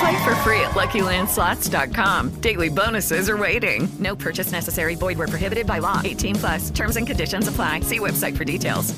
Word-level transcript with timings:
Play 0.00 0.24
for 0.24 0.34
free 0.36 0.60
at 0.60 0.70
LuckyLandSlots.com. 0.70 2.40
Daily 2.40 2.70
bonuses 2.70 3.28
are 3.28 3.36
waiting. 3.36 3.88
No 3.98 4.16
purchase 4.16 4.52
necessary. 4.52 4.94
Void 4.94 5.18
where 5.18 5.28
prohibited 5.28 5.66
by 5.66 5.78
law. 5.80 6.00
18 6.02 6.36
plus. 6.36 6.70
Terms 6.70 6.96
and 6.96 7.06
conditions 7.06 7.48
apply. 7.48 7.80
See 7.80 7.98
website 7.98 8.36
for 8.36 8.44
details. 8.44 8.94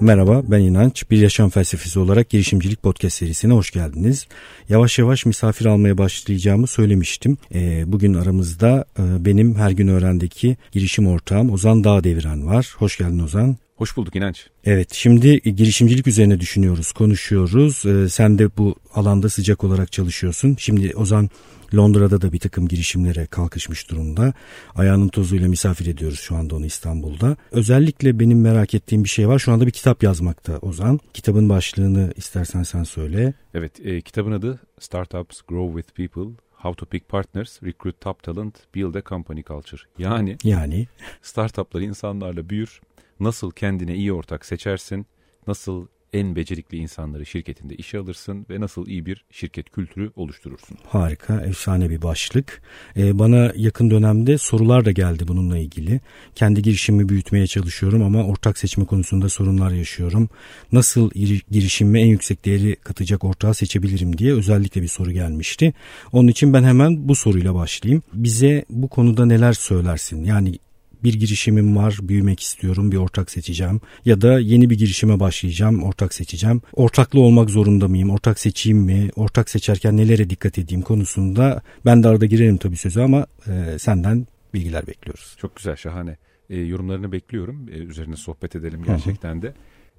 Merhaba 0.00 0.42
ben 0.48 0.60
İnanç. 0.60 1.10
Bir 1.10 1.18
Yaşam 1.18 1.50
Felsefesi 1.50 1.98
olarak 1.98 2.30
girişimcilik 2.30 2.82
podcast 2.82 3.16
serisine 3.16 3.52
hoş 3.52 3.70
geldiniz. 3.70 4.26
Yavaş 4.68 4.98
yavaş 4.98 5.26
misafir 5.26 5.66
almaya 5.66 5.98
başlayacağımı 5.98 6.66
söylemiştim. 6.66 7.38
Ee, 7.54 7.84
bugün 7.86 8.14
aramızda 8.14 8.84
e, 8.98 9.24
benim 9.24 9.54
her 9.54 9.70
gün 9.70 9.88
öğrendeki 9.88 10.56
girişim 10.72 11.06
ortağım 11.06 11.50
Ozan 11.50 11.84
Dağdeviren 11.84 12.46
var. 12.46 12.74
Hoş 12.78 12.98
geldin 12.98 13.18
Ozan. 13.18 13.56
Hoş 13.76 13.96
bulduk 13.96 14.16
İnanç. 14.16 14.46
Evet 14.64 14.92
şimdi 14.92 15.40
girişimcilik 15.40 16.06
üzerine 16.06 16.40
düşünüyoruz, 16.40 16.92
konuşuyoruz. 16.92 17.86
Ee, 17.86 18.08
sen 18.08 18.38
de 18.38 18.56
bu 18.56 18.74
alanda 18.94 19.28
sıcak 19.28 19.64
olarak 19.64 19.92
çalışıyorsun. 19.92 20.56
Şimdi 20.58 20.96
Ozan 20.96 21.30
Londra'da 21.74 22.20
da 22.20 22.32
bir 22.32 22.38
takım 22.38 22.68
girişimlere 22.68 23.26
kalkışmış 23.26 23.90
durumda. 23.90 24.32
Ayağının 24.74 25.08
tozuyla 25.08 25.48
misafir 25.48 25.86
ediyoruz 25.86 26.20
şu 26.20 26.36
anda 26.36 26.56
onu 26.56 26.66
İstanbul'da. 26.66 27.36
Özellikle 27.52 28.20
benim 28.20 28.40
merak 28.40 28.74
ettiğim 28.74 29.04
bir 29.04 29.08
şey 29.08 29.28
var. 29.28 29.38
Şu 29.38 29.52
anda 29.52 29.66
bir 29.66 29.70
kitap 29.70 30.02
yazmakta 30.02 30.58
Ozan. 30.58 31.00
Kitabın 31.14 31.48
başlığını 31.48 32.12
istersen 32.16 32.62
sen 32.62 32.82
söyle. 32.82 33.34
Evet 33.54 33.86
e, 33.86 34.00
kitabın 34.00 34.32
adı 34.32 34.60
Startups 34.80 35.40
Grow 35.48 35.82
with 35.82 35.96
People 35.96 36.34
How 36.52 36.74
to 36.74 36.86
Pick 36.86 37.08
Partners, 37.08 37.62
Recruit 37.62 38.00
Top 38.00 38.22
Talent, 38.22 38.54
Build 38.74 38.94
a 38.94 39.02
Company 39.02 39.42
Culture. 39.42 39.82
Yani, 39.98 40.36
Yani 40.44 40.86
startuplar 41.22 41.80
insanlarla 41.80 42.48
büyür, 42.50 42.80
nasıl 43.20 43.50
kendine 43.50 43.94
iyi 43.94 44.12
ortak 44.12 44.46
seçersin, 44.46 45.06
nasıl 45.46 45.86
en 46.12 46.36
becerikli 46.36 46.76
insanları 46.78 47.26
şirketinde 47.26 47.74
işe 47.74 47.98
alırsın 47.98 48.46
ve 48.50 48.60
nasıl 48.60 48.86
iyi 48.86 49.06
bir 49.06 49.24
şirket 49.30 49.70
kültürü 49.70 50.10
oluşturursun. 50.16 50.76
harika, 50.88 51.40
efsane 51.40 51.90
bir 51.90 52.02
başlık. 52.02 52.62
Ee, 52.96 53.18
bana 53.18 53.52
yakın 53.56 53.90
dönemde 53.90 54.38
sorular 54.38 54.84
da 54.84 54.90
geldi 54.90 55.28
bununla 55.28 55.58
ilgili. 55.58 56.00
Kendi 56.34 56.62
girişimimi 56.62 57.08
büyütmeye 57.08 57.46
çalışıyorum 57.46 58.02
ama 58.02 58.24
ortak 58.24 58.58
seçme 58.58 58.84
konusunda 58.84 59.28
sorunlar 59.28 59.70
yaşıyorum. 59.70 60.28
Nasıl 60.72 61.10
giri- 61.10 61.42
girişimime 61.50 62.00
en 62.00 62.06
yüksek 62.06 62.44
değeri 62.44 62.76
katacak 62.76 63.24
ortağı 63.24 63.54
seçebilirim 63.54 64.18
diye 64.18 64.32
özellikle 64.32 64.82
bir 64.82 64.88
soru 64.88 65.12
gelmişti. 65.12 65.74
Onun 66.12 66.28
için 66.28 66.52
ben 66.52 66.64
hemen 66.64 67.08
bu 67.08 67.14
soruyla 67.14 67.54
başlayayım. 67.54 68.02
Bize 68.12 68.64
bu 68.70 68.88
konuda 68.88 69.26
neler 69.26 69.52
söylersin? 69.52 70.24
Yani 70.24 70.58
bir 71.04 71.14
girişimim 71.14 71.76
var, 71.76 71.98
büyümek 72.02 72.40
istiyorum, 72.40 72.92
bir 72.92 72.96
ortak 72.96 73.30
seçeceğim 73.30 73.80
ya 74.04 74.20
da 74.20 74.38
yeni 74.38 74.70
bir 74.70 74.78
girişime 74.78 75.20
başlayacağım, 75.20 75.82
ortak 75.82 76.14
seçeceğim. 76.14 76.62
Ortaklı 76.72 77.20
olmak 77.20 77.50
zorunda 77.50 77.88
mıyım? 77.88 78.10
Ortak 78.10 78.38
seçeyim 78.38 78.78
mi? 78.78 79.10
Ortak 79.16 79.50
seçerken 79.50 79.96
nelere 79.96 80.30
dikkat 80.30 80.58
edeyim 80.58 80.82
konusunda 80.82 81.62
ben 81.84 82.02
de 82.02 82.08
arada 82.08 82.26
girerim 82.26 82.56
tabii 82.56 82.76
sözü 82.76 83.00
ama 83.00 83.26
e, 83.46 83.78
senden 83.78 84.26
bilgiler 84.54 84.86
bekliyoruz. 84.86 85.36
Çok 85.38 85.56
güzel, 85.56 85.76
şahane. 85.76 86.16
E, 86.50 86.60
yorumlarını 86.60 87.12
bekliyorum. 87.12 87.68
E, 87.68 87.72
üzerine 87.72 88.16
sohbet 88.16 88.56
edelim 88.56 88.82
gerçekten 88.86 89.42
de. 89.42 89.54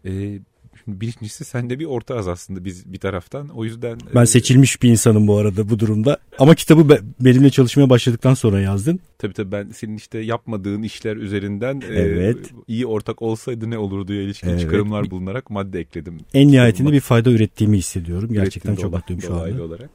E, 0.06 0.40
şimdi 0.84 1.02
birincisi 1.02 1.46
sen 1.46 1.70
de 1.70 1.80
bir 1.80 1.86
ortağız 1.86 2.28
aslında 2.28 2.66
biz 2.66 2.94
bir 2.94 2.98
taraftan. 2.98 3.50
O 3.50 3.64
yüzden... 3.66 3.98
Ben 4.16 4.24
e, 4.24 4.26
seçilmiş 4.26 4.82
bir 4.84 4.90
insanım 4.90 5.28
bu 5.28 5.38
arada 5.38 5.70
bu 5.70 5.80
durumda. 5.80 6.18
Ama 6.40 6.56
kitabı 6.56 6.90
be- 6.90 7.00
benimle 7.20 7.50
çalışmaya 7.50 7.90
başladıktan 7.90 8.34
sonra 8.34 8.60
yazdın. 8.62 9.00
Tabii 9.18 9.34
tabii 9.34 9.52
ben 9.52 9.70
senin 9.70 9.98
işte 9.98 10.20
yapmadığın 10.20 10.84
işler 10.84 11.18
üzerinden 11.18 11.82
e, 11.82 11.86
Evet. 11.86 12.52
iyi 12.68 12.86
ortak 12.86 13.22
olsaydı 13.22 13.70
ne 13.70 13.78
olurduya 13.78 14.22
ilişkin 14.22 14.50
Evet. 14.50 14.60
çıkarımlar 14.60 15.12
bulunarak 15.12 15.50
madde 15.50 15.80
ekledim. 15.80 16.18
En 16.34 16.48
nihayetinde 16.48 16.92
bir 16.92 17.00
fayda 17.00 17.32
ürettiğimi 17.32 17.78
hissediyorum. 17.78 18.30
Gerçekten 18.34 18.76
çok 18.76 18.94
mutluyum 18.94 19.22
şu 19.22 19.36
anda. 19.36 19.64
olarak. 19.64 19.90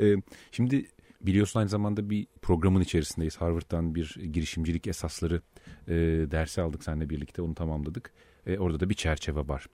E, 0.00 0.14
şimdi 0.52 0.86
biliyorsun 1.20 1.60
aynı 1.60 1.68
zamanda 1.68 2.10
bir 2.10 2.26
programın 2.42 2.80
içerisindeyiz. 2.80 3.36
Harvard'dan 3.36 3.94
bir 3.94 4.16
girişimcilik 4.32 4.86
esasları 4.86 5.40
e, 5.88 5.94
dersi 6.30 6.62
aldık 6.62 6.84
seninle 6.84 7.10
birlikte 7.10 7.42
onu 7.42 7.54
tamamladık. 7.54 8.10
E, 8.46 8.58
orada 8.58 8.80
da 8.80 8.90
bir 8.90 8.94
çerçeve 8.94 9.48
var. 9.48 9.66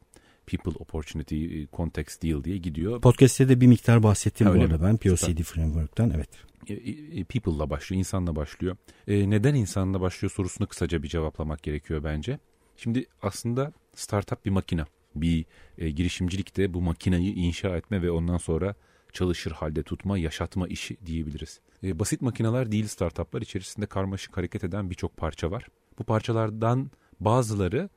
People, 0.47 0.72
Opportunity, 0.78 1.62
e, 1.62 1.66
Context, 1.72 2.22
Deal 2.22 2.44
diye 2.44 2.56
gidiyor. 2.56 3.00
Podcast'te 3.00 3.48
de 3.48 3.60
bir 3.60 3.66
miktar 3.66 4.03
bahsettim 4.03 4.47
Ha, 4.47 4.54
bu 4.54 4.60
arada 4.60 4.78
mi? 4.78 4.82
ben 4.82 4.92
Süper. 4.92 5.10
POCD 5.12 5.42
Framework'tan 5.42 6.10
evet. 6.10 6.28
E, 6.69 6.75
e, 6.75 7.25
People'la 7.25 7.70
başlıyor, 7.70 7.98
insanla 7.98 8.36
başlıyor. 8.36 8.76
E, 9.08 9.31
neden 9.31 9.54
insanla 9.54 10.00
başlıyor 10.00 10.31
sorusunu 10.31 10.66
kısaca 10.66 11.02
bir 11.02 11.08
cevaplamak 11.08 11.62
gerekiyor 11.62 12.04
bence. 12.04 12.38
Şimdi 12.76 13.06
aslında 13.22 13.72
startup 13.94 14.44
bir 14.44 14.50
makine. 14.50 14.84
Bir 15.14 15.44
e, 15.78 15.91
girişimcilikte 15.91 16.75
bu 16.75 16.81
makinayı 16.81 17.32
inşa 17.32 17.76
etme 17.76 18.02
ve 18.02 18.10
ondan 18.10 18.38
sonra 18.38 18.75
çalışır 19.12 19.52
halde 19.52 19.82
tutma, 19.82 20.19
yaşatma 20.19 20.69
işi 20.69 20.97
diyebiliriz. 21.06 21.60
E, 21.84 21.98
basit 21.98 22.22
makineler 22.22 22.72
değil 22.72 22.86
startuplar 22.86 23.42
içerisinde 23.42 23.86
karmaşık 23.86 24.36
hareket 24.36 24.64
eden 24.64 24.91
birçok 24.91 25.16
parça 25.16 25.50
var. 25.50 25.66
Bu 25.98 26.04
parçalardan 26.04 26.91
bazıları 27.20 27.88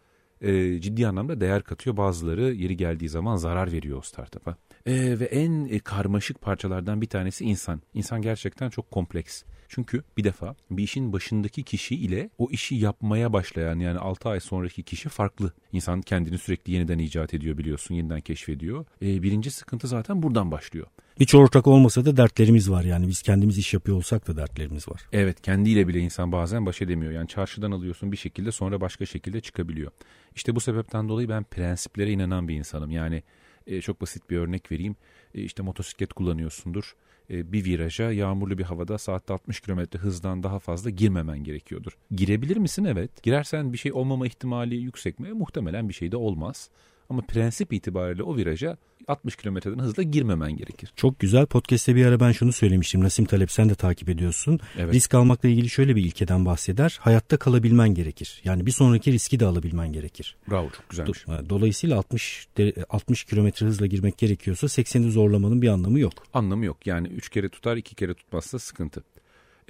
e, 0.42 0.82
ciddi 0.82 1.08
anlamda 1.08 1.42
değer 1.42 1.64
katıyor, 1.64 1.98
bazıları 1.98 2.54
yeri 2.54 2.78
geldiği 2.78 3.10
zaman 3.10 3.36
zarar 3.36 3.72
veriyor 3.72 3.98
o 3.98 4.02
startup'a. 4.02 4.58
E, 4.86 5.20
ve 5.20 5.26
en 5.26 5.66
e, 5.66 5.80
karmaşık 5.80 6.42
parçalardan 6.42 7.02
bir 7.02 7.08
tanesi 7.08 7.46
insan. 7.46 7.82
İnsan 7.94 8.22
gerçekten 8.22 8.70
çok 8.70 8.92
kompleks. 8.92 9.44
Çünkü 9.68 10.04
bir 10.18 10.24
defa 10.24 10.56
bir 10.72 10.84
işin 10.84 11.14
başındaki 11.14 11.64
kişi 11.64 11.96
ile 11.96 12.30
o 12.38 12.50
işi 12.52 12.76
yapmaya 12.76 13.34
başlayan 13.34 13.80
yani 13.80 14.00
6 14.00 14.30
ay 14.30 14.40
sonraki 14.40 14.84
kişi 14.84 15.10
farklı. 15.10 15.54
İnsan 15.72 16.02
kendini 16.02 16.38
sürekli 16.38 16.74
yeniden 16.74 17.00
icat 17.00 17.34
ediyor 17.34 17.58
biliyorsun, 17.58 17.96
yeniden 17.96 18.22
keşfediyor. 18.22 18.86
E, 19.02 19.24
birinci 19.24 19.52
sıkıntı 19.52 19.88
zaten 19.88 20.24
buradan 20.24 20.52
başlıyor. 20.52 20.88
Hiç 21.20 21.36
ortak 21.36 21.68
olmasa 21.68 22.06
da 22.06 22.18
dertlerimiz 22.18 22.72
var 22.72 22.84
yani 22.84 23.08
biz 23.08 23.22
kendimiz 23.22 23.58
iş 23.58 23.74
yapıyor 23.74 23.98
olsak 23.98 24.28
da 24.28 24.38
dertlerimiz 24.38 24.90
var. 24.90 25.02
Evet 25.12 25.42
kendiyle 25.42 25.88
bile 25.88 26.00
insan 26.00 26.32
bazen 26.32 26.66
baş 26.66 26.82
edemiyor. 26.82 27.12
Yani 27.12 27.28
çarşıdan 27.28 27.72
alıyorsun 27.72 28.12
bir 28.12 28.18
şekilde 28.18 28.52
sonra 28.52 28.82
başka 28.82 29.06
şekilde 29.06 29.42
çıkabiliyor. 29.42 29.92
İşte 30.36 30.56
bu 30.56 30.60
sebepten 30.60 31.10
dolayı 31.10 31.30
ben 31.30 31.44
prensiplere 31.44 32.12
inanan 32.12 32.48
bir 32.48 32.56
insanım. 32.56 32.92
Yani 32.92 33.24
e, 33.68 33.82
çok 33.82 34.02
basit 34.02 34.30
bir 34.30 34.38
örnek 34.38 34.72
vereyim. 34.72 34.96
E, 35.36 35.42
işte 35.42 35.64
motosiklet 35.64 36.14
kullanıyorsundur. 36.14 36.96
E, 37.30 37.52
bir 37.52 37.66
viraja 37.66 38.12
yağmurlu 38.12 38.58
bir 38.58 38.64
havada 38.64 38.98
saatte 38.98 39.34
60 39.34 39.60
kilometre 39.60 40.00
hızdan 40.00 40.44
daha 40.44 40.60
fazla 40.60 40.90
girmemen 40.90 41.44
gerekiyordur. 41.44 41.98
Girebilir 42.12 42.58
misin? 42.58 42.86
Evet. 42.86 43.24
Girersen 43.24 43.74
bir 43.74 43.78
şey 43.78 43.94
olmama 43.94 44.28
ihtimali 44.28 44.76
yüksek 44.76 45.20
mi? 45.20 45.34
Muhtemelen 45.34 45.90
bir 45.90 45.94
şey 45.94 46.12
de 46.12 46.18
olmaz. 46.18 46.70
Ama 47.10 47.22
prensip 47.22 47.74
itibariyle 47.74 48.24
o 48.24 48.38
viraja 48.38 48.78
60 49.08 49.36
kilometreden 49.36 49.80
hızla 49.80 50.04
girmemen 50.04 50.58
gerekir. 50.58 50.94
Çok 50.96 51.20
güzel 51.20 51.46
podcast'te 51.46 51.96
bir 51.96 52.06
ara 52.06 52.20
ben 52.20 52.32
şunu 52.32 52.52
söylemiştim. 52.54 53.04
Nasim 53.04 53.26
Talep 53.26 53.52
sen 53.52 53.70
de 53.70 53.76
takip 53.76 54.10
ediyorsun. 54.10 54.60
Evet. 54.78 54.94
Risk 54.94 55.14
almakla 55.14 55.50
ilgili 55.50 55.70
şöyle 55.70 55.96
bir 55.96 56.04
ilkeden 56.06 56.46
bahseder. 56.46 56.98
Hayatta 57.02 57.38
kalabilmen 57.38 57.94
gerekir. 57.94 58.42
Yani 58.44 58.66
bir 58.66 58.72
sonraki 58.72 59.12
riski 59.12 59.40
de 59.40 59.46
alabilmen 59.46 59.94
gerekir. 59.94 60.38
Bravo 60.52 60.70
çok 60.70 60.90
güzelmiş. 60.90 61.24
Do- 61.24 61.50
Dolayısıyla 61.50 61.98
60 61.98 62.48
de- 62.58 62.74
60 62.90 63.24
kilometre 63.24 63.66
hızla 63.66 63.86
girmek 63.86 64.18
gerekiyorsa 64.18 64.68
80'i 64.68 65.12
zorlamanın 65.12 65.62
bir 65.62 65.68
anlamı 65.68 66.00
yok. 66.00 66.14
Anlamı 66.34 66.66
yok. 66.66 66.88
Yani 66.88 67.08
üç 67.08 67.30
kere 67.30 67.50
tutar 67.50 67.78
iki 67.78 67.96
kere 67.96 68.14
tutmazsa 68.14 68.60
sıkıntı. 68.60 69.04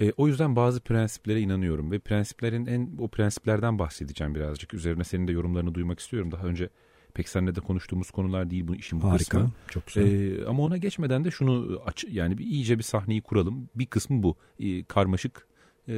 E, 0.00 0.12
o 0.16 0.28
yüzden 0.28 0.56
bazı 0.56 0.80
prensiplere 0.80 1.40
inanıyorum 1.40 1.90
ve 1.90 1.98
prensiplerin 1.98 2.66
en 2.66 2.90
o 2.98 3.08
prensiplerden 3.08 3.78
bahsedeceğim 3.78 4.34
birazcık. 4.34 4.74
Üzerine 4.74 5.04
senin 5.04 5.28
de 5.28 5.32
yorumlarını 5.32 5.74
duymak 5.74 6.00
istiyorum. 6.00 6.32
Daha 6.32 6.46
önce 6.46 6.68
pek 7.16 7.28
seninle 7.28 7.54
de 7.54 7.60
konuştuğumuz 7.60 8.10
konular 8.10 8.50
değil 8.50 8.68
bu 8.68 8.74
işin 8.74 9.00
bu 9.00 9.10
Harika. 9.10 9.38
kısmı. 9.38 9.52
Çok 9.68 9.86
güzel. 9.86 10.38
E, 10.38 10.46
ama 10.46 10.62
ona 10.62 10.76
geçmeden 10.76 11.24
de 11.24 11.30
şunu 11.30 11.82
aç 11.86 12.04
yani 12.10 12.38
bir 12.38 12.44
iyice 12.44 12.78
bir 12.78 12.82
sahneyi 12.82 13.22
kuralım. 13.22 13.68
Bir 13.74 13.86
kısmı 13.86 14.22
bu. 14.22 14.36
E, 14.58 14.84
karmaşık 14.84 15.46
e, 15.88 15.92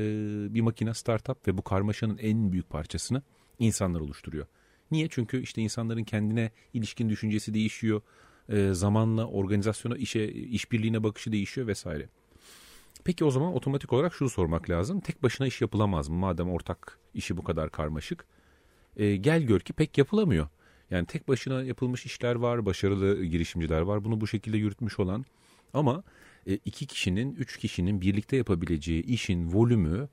bir 0.55 0.61
makine 0.61 0.95
startup 0.95 1.49
ve 1.49 1.59
bu 1.59 1.63
karmaşanın 1.63 2.19
en 2.19 2.53
büyük 2.53 2.71
parçasını 2.71 3.23
insanlar 3.59 4.01
oluşturuyor. 4.01 4.47
Niye? 4.91 5.09
Çünkü 5.11 5.43
işte 5.43 5.63
insanların 5.63 6.05
kendine 6.05 6.51
ilişkin 6.75 7.09
düşüncesi 7.09 7.55
değişiyor. 7.55 8.03
E, 8.49 8.73
zamanla 8.73 9.27
organizasyona, 9.27 9.97
işe, 9.97 10.29
işbirliğine 10.29 11.03
bakışı 11.03 11.33
değişiyor 11.33 11.67
vesaire. 11.67 12.09
Peki 13.05 13.25
o 13.25 13.31
zaman 13.31 13.55
otomatik 13.55 13.93
olarak 13.93 14.15
şunu 14.15 14.31
sormak 14.31 14.71
lazım. 14.71 15.01
Tek 15.01 15.23
başına 15.23 15.47
iş 15.47 15.61
yapılamaz 15.61 16.09
mı? 16.09 16.17
Madem 16.17 16.51
ortak 16.51 16.99
işi 17.15 17.37
bu 17.37 17.45
kadar 17.45 17.71
karmaşık. 17.71 18.25
E, 18.97 19.17
gel 19.17 19.43
gör 19.43 19.61
ki 19.61 19.73
pek 19.73 19.99
yapılamıyor. 19.99 20.49
Yani 20.91 21.07
tek 21.07 21.29
başına 21.29 21.63
yapılmış 21.63 22.07
işler 22.07 22.35
var, 22.35 22.67
başarılı 22.67 23.25
girişimciler 23.25 23.81
var. 23.81 24.05
Bunu 24.05 24.21
bu 24.21 24.27
şekilde 24.27 24.57
yürütmüş 24.57 24.99
olan 24.99 25.25
ama 25.75 26.03
e, 26.47 26.55
iki 26.55 26.87
kişinin, 26.87 27.35
üç 27.35 27.57
kişinin 27.57 28.01
birlikte 28.01 28.37
yapabileceği 28.37 29.03
işin 29.03 29.53
volümü, 29.53 30.09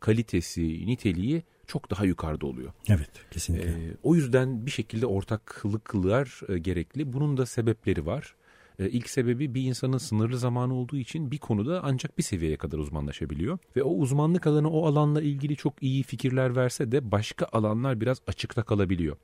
kalitesi, 0.00 0.86
niteliği 0.86 1.42
çok 1.66 1.90
daha 1.90 2.04
yukarıda 2.04 2.46
oluyor. 2.46 2.72
Evet, 2.88 3.10
kesinlikle. 3.30 3.70
E, 3.70 3.96
o 4.02 4.14
yüzden 4.14 4.66
bir 4.66 4.70
şekilde 4.70 5.06
ortaklıklar 5.06 6.40
e, 6.48 6.58
gerekli. 6.58 7.12
Bunun 7.12 7.36
da 7.36 7.46
sebepleri 7.46 8.06
var. 8.06 8.34
E, 8.78 8.88
ilk 8.88 9.10
sebebi 9.10 9.54
bir 9.54 9.62
insanın 9.62 9.98
sınırlı 9.98 10.38
zamanı 10.38 10.74
olduğu 10.74 10.96
için 10.96 11.30
bir 11.30 11.38
konuda 11.38 11.80
ancak 11.84 12.18
bir 12.18 12.22
seviyeye 12.22 12.56
kadar 12.56 12.78
uzmanlaşabiliyor. 12.78 13.58
Ve 13.76 13.82
o 13.82 13.90
uzmanlık 13.90 14.46
alanı 14.46 14.70
o 14.70 14.86
alanla 14.86 15.22
ilgili 15.22 15.56
çok 15.56 15.82
iyi 15.82 16.02
fikirler 16.02 16.56
verse 16.56 16.92
de 16.92 17.10
başka 17.10 17.46
alanlar 17.52 18.00
biraz 18.00 18.18
açıkta 18.26 18.62
kalabiliyor. 18.62 19.16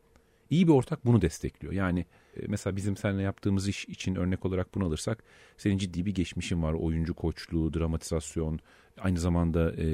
İyi 0.54 0.66
bir 0.68 0.72
ortak 0.72 1.06
bunu 1.06 1.22
destekliyor. 1.22 1.72
Yani 1.72 2.06
e, 2.36 2.46
mesela 2.48 2.76
bizim 2.76 2.96
seninle 2.96 3.22
yaptığımız 3.22 3.68
iş 3.68 3.84
için 3.88 4.14
örnek 4.14 4.44
olarak 4.44 4.74
bunu 4.74 4.84
alırsak 4.84 5.24
senin 5.56 5.78
ciddi 5.78 6.06
bir 6.06 6.14
geçmişin 6.14 6.62
var. 6.62 6.72
Oyuncu 6.72 7.14
koçluğu, 7.14 7.74
dramatizasyon, 7.74 8.60
aynı 8.98 9.18
zamanda 9.18 9.72
e, 9.72 9.86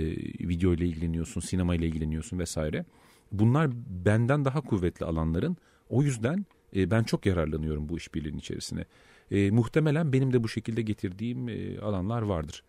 video 0.49 0.75
ile 0.75 0.87
ilgileniyorsun, 0.87 1.41
sinema 1.41 1.75
ile 1.75 1.87
ilgileniyorsun 1.87 2.39
vesaire. 2.39 2.85
Bunlar 3.33 3.71
benden 4.05 4.45
daha 4.45 4.61
kuvvetli 4.61 5.07
alanların. 5.07 5.57
O 5.89 6.03
yüzden 6.03 6.47
e, 6.77 6.91
ben 6.91 7.03
çok 7.03 7.27
yararlanıyorum 7.27 7.89
bu 7.89 7.97
işbirliğinin 7.97 8.39
içerisine. 8.39 8.85
E, 9.31 9.51
muhtemelen 9.51 10.13
benim 10.13 10.33
de 10.33 10.43
bu 10.43 10.49
şekilde 10.49 10.83
getirdiğim 10.83 11.49
e, 11.49 11.79
alanlar 11.79 12.23
vardır. 12.23 12.63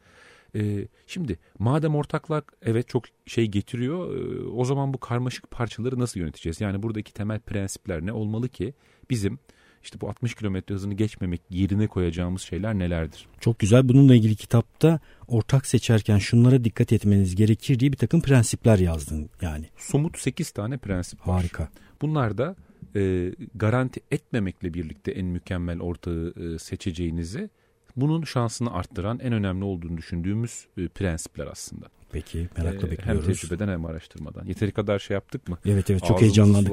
E, 0.56 0.88
şimdi 1.08 1.40
madem 1.60 1.96
ortaklık 1.96 2.54
evet 2.62 2.88
çok 2.88 3.04
şey 3.26 3.48
getiriyor 3.48 4.16
e, 4.16 4.48
o 4.50 4.66
zaman 4.66 4.94
bu 4.94 4.98
karmaşık 4.98 5.52
parçaları 5.52 6.00
nasıl 6.00 6.20
yöneteceğiz? 6.20 6.62
Yani 6.62 6.84
buradaki 6.84 7.14
temel 7.14 7.40
prensipler 7.40 8.06
ne 8.06 8.14
olmalı 8.14 8.50
ki 8.50 8.74
bizim 9.10 9.40
işte 9.84 10.02
bu 10.02 10.10
60 10.10 10.36
kilometre 10.36 10.76
hızını 10.76 10.94
geçmemek 10.94 11.42
yerine 11.50 11.88
koyacağımız 11.88 12.42
şeyler 12.42 12.74
nelerdir? 12.74 13.28
Çok 13.40 13.60
güzel. 13.60 13.90
Bununla 13.90 14.16
ilgili 14.16 14.36
kitapta 14.36 15.00
ortak 15.28 15.66
seçerken 15.66 16.18
şunlara 16.18 16.64
dikkat 16.64 16.94
etmeniz 16.94 17.36
gerekir 17.36 17.80
diye 17.80 17.92
bir 17.92 17.98
takım 17.98 18.22
prensipler 18.22 18.80
yazdın 18.80 19.30
yani. 19.42 19.66
Somut 19.78 20.20
8 20.20 20.52
tane 20.52 20.78
prensip 20.78 21.28
var. 21.28 21.36
Harika. 21.36 21.70
Bunlar 22.02 22.38
da 22.38 22.56
e, 22.96 23.32
garanti 23.56 24.00
etmemekle 24.12 24.74
birlikte 24.74 25.12
en 25.12 25.26
mükemmel 25.26 25.80
ortağı 25.80 26.34
e, 26.38 26.60
seçeceğinizi 26.60 27.50
bunun 27.96 28.24
şansını 28.24 28.74
arttıran 28.74 29.20
en 29.20 29.34
önemli 29.34 29.64
olduğunu 29.64 29.98
düşündüğümüz 29.98 30.68
e, 30.78 30.88
prensipler 30.88 31.48
aslında. 31.48 31.88
Peki 32.12 32.50
merakla 32.58 32.88
ee, 32.88 32.92
bekliyoruz. 32.92 33.28
Hem 33.28 33.34
tecrübeden 33.34 33.68
hem 33.68 33.86
araştırmadan. 33.86 34.46
Yeteri 34.46 34.72
kadar 34.72 35.00
şey 35.00 35.14
yaptık 35.14 35.48
mı? 35.48 35.58
Evet 35.66 35.90
evet 35.90 36.04
çok 36.06 36.22
heyecanlandık. 36.22 36.72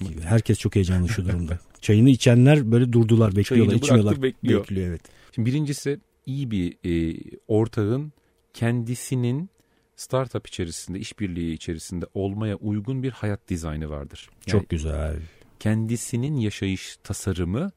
Mı? 0.00 0.08
Herkes 0.24 0.58
çok 0.58 0.74
heyecanlı 0.74 1.08
şu 1.08 1.24
durumda. 1.24 1.58
Çayını 1.80 2.10
içenler 2.10 2.72
böyle 2.72 2.92
durdular 2.92 3.36
bekliyorlar 3.36 3.70
Çayını 3.70 3.84
içmiyorlar. 3.84 4.22
Bekliyor. 4.22 4.60
bekliyor 4.60 4.88
evet. 4.88 5.02
Şimdi 5.34 5.50
birincisi 5.50 6.00
iyi 6.26 6.50
bir 6.50 6.76
e, 6.84 7.16
ortağın 7.48 8.12
kendisinin 8.54 9.50
startup 9.96 10.46
içerisinde, 10.46 10.98
işbirliği 10.98 11.52
içerisinde 11.52 12.06
olmaya 12.14 12.56
uygun 12.56 13.02
bir 13.02 13.10
hayat 13.10 13.48
dizaynı 13.48 13.90
vardır. 13.90 14.30
Yani 14.32 14.60
çok 14.60 14.68
güzel. 14.68 15.16
Kendisinin 15.60 16.36
yaşayış 16.36 16.96
tasarımı 17.04 17.70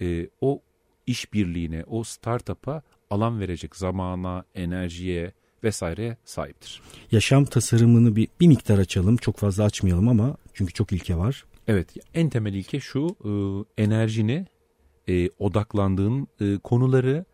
e, 0.00 0.28
o 0.40 0.62
işbirliğine, 1.06 1.84
o 1.86 2.04
startup'a 2.04 2.82
alan 3.10 3.40
verecek 3.40 3.76
zamana, 3.76 4.44
enerjiye 4.54 5.32
vesaireye 5.64 6.16
sahiptir. 6.24 6.82
Yaşam 7.10 7.44
tasarımını 7.44 8.16
bir, 8.16 8.28
bir 8.40 8.48
miktar 8.48 8.78
açalım. 8.78 9.16
Çok 9.16 9.36
fazla 9.36 9.64
açmayalım 9.64 10.08
ama 10.08 10.36
çünkü 10.54 10.72
çok 10.72 10.92
ilke 10.92 11.16
var. 11.16 11.44
Evet 11.68 11.88
en 12.14 12.28
temel 12.28 12.54
ilke 12.54 12.80
şu 12.80 13.16
e, 13.24 13.30
enerjini 13.82 14.46
e, 15.08 15.28
odaklandığın 15.38 16.28
e, 16.40 16.58
konuları 16.58 17.24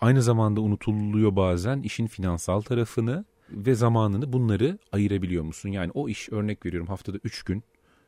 aynı 0.00 0.22
zamanda 0.22 0.60
unutuluyor 0.60 1.36
bazen 1.36 1.82
işin 1.82 2.06
finansal 2.06 2.60
tarafını 2.60 3.24
ve 3.50 3.74
zamanını 3.74 4.32
bunları 4.32 4.78
ayırabiliyor 4.92 5.44
musun? 5.44 5.68
Yani 5.68 5.90
o 5.94 6.08
iş 6.08 6.28
örnek 6.32 6.66
veriyorum 6.66 6.88
haftada 6.88 7.18
3 7.24 7.42
gün 7.42 7.64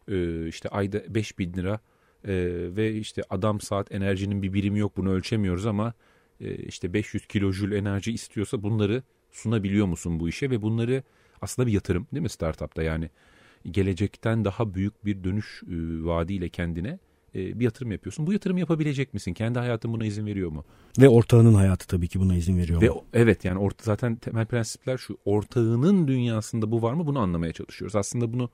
e, 0.08 0.48
işte 0.48 0.68
ayda 0.68 1.14
5 1.14 1.38
bin 1.38 1.52
lira 1.52 1.80
e, 2.24 2.34
ve 2.76 2.94
işte 2.94 3.22
adam 3.30 3.60
saat 3.60 3.92
enerjinin 3.92 4.42
bir 4.42 4.52
birimi 4.52 4.78
yok 4.78 4.96
bunu 4.96 5.10
ölçemiyoruz 5.10 5.66
ama 5.66 5.94
e, 6.40 6.54
işte 6.54 6.92
500 6.92 7.26
kilojül 7.26 7.72
enerji 7.72 8.12
istiyorsa 8.12 8.62
bunları 8.62 9.02
sunabiliyor 9.30 9.86
musun 9.86 10.20
bu 10.20 10.28
işe 10.28 10.50
ve 10.50 10.62
bunları 10.62 11.02
aslında 11.40 11.66
bir 11.66 11.72
yatırım 11.72 12.06
değil 12.12 12.22
mi 12.22 12.28
startupta 12.28 12.82
yani 12.82 13.10
gelecekten 13.70 14.44
daha 14.44 14.74
büyük 14.74 15.04
bir 15.04 15.24
dönüş 15.24 15.62
e, 15.62 16.04
vaadiyle 16.04 16.48
kendine 16.48 16.98
e, 17.34 17.60
bir 17.60 17.64
yatırım 17.64 17.92
yapıyorsun. 17.92 18.26
Bu 18.26 18.32
yatırım 18.32 18.58
yapabilecek 18.58 19.14
misin? 19.14 19.34
Kendi 19.34 19.58
hayatın 19.58 19.92
buna 19.92 20.04
izin 20.04 20.26
veriyor 20.26 20.50
mu? 20.50 20.64
Ve 21.00 21.08
ortağının 21.08 21.54
hayatı 21.54 21.86
tabii 21.86 22.08
ki 22.08 22.20
buna 22.20 22.36
izin 22.36 22.58
veriyor 22.58 22.82
Ve 22.82 22.88
mu? 22.88 23.04
evet 23.12 23.44
yani 23.44 23.58
orta, 23.58 23.84
zaten 23.84 24.16
temel 24.16 24.46
prensipler 24.46 24.98
şu. 24.98 25.18
Ortağının 25.24 26.08
dünyasında 26.08 26.70
bu 26.70 26.82
var 26.82 26.92
mı? 26.92 27.06
Bunu 27.06 27.18
anlamaya 27.18 27.52
çalışıyoruz. 27.52 27.96
Aslında 27.96 28.32
bunu 28.32 28.50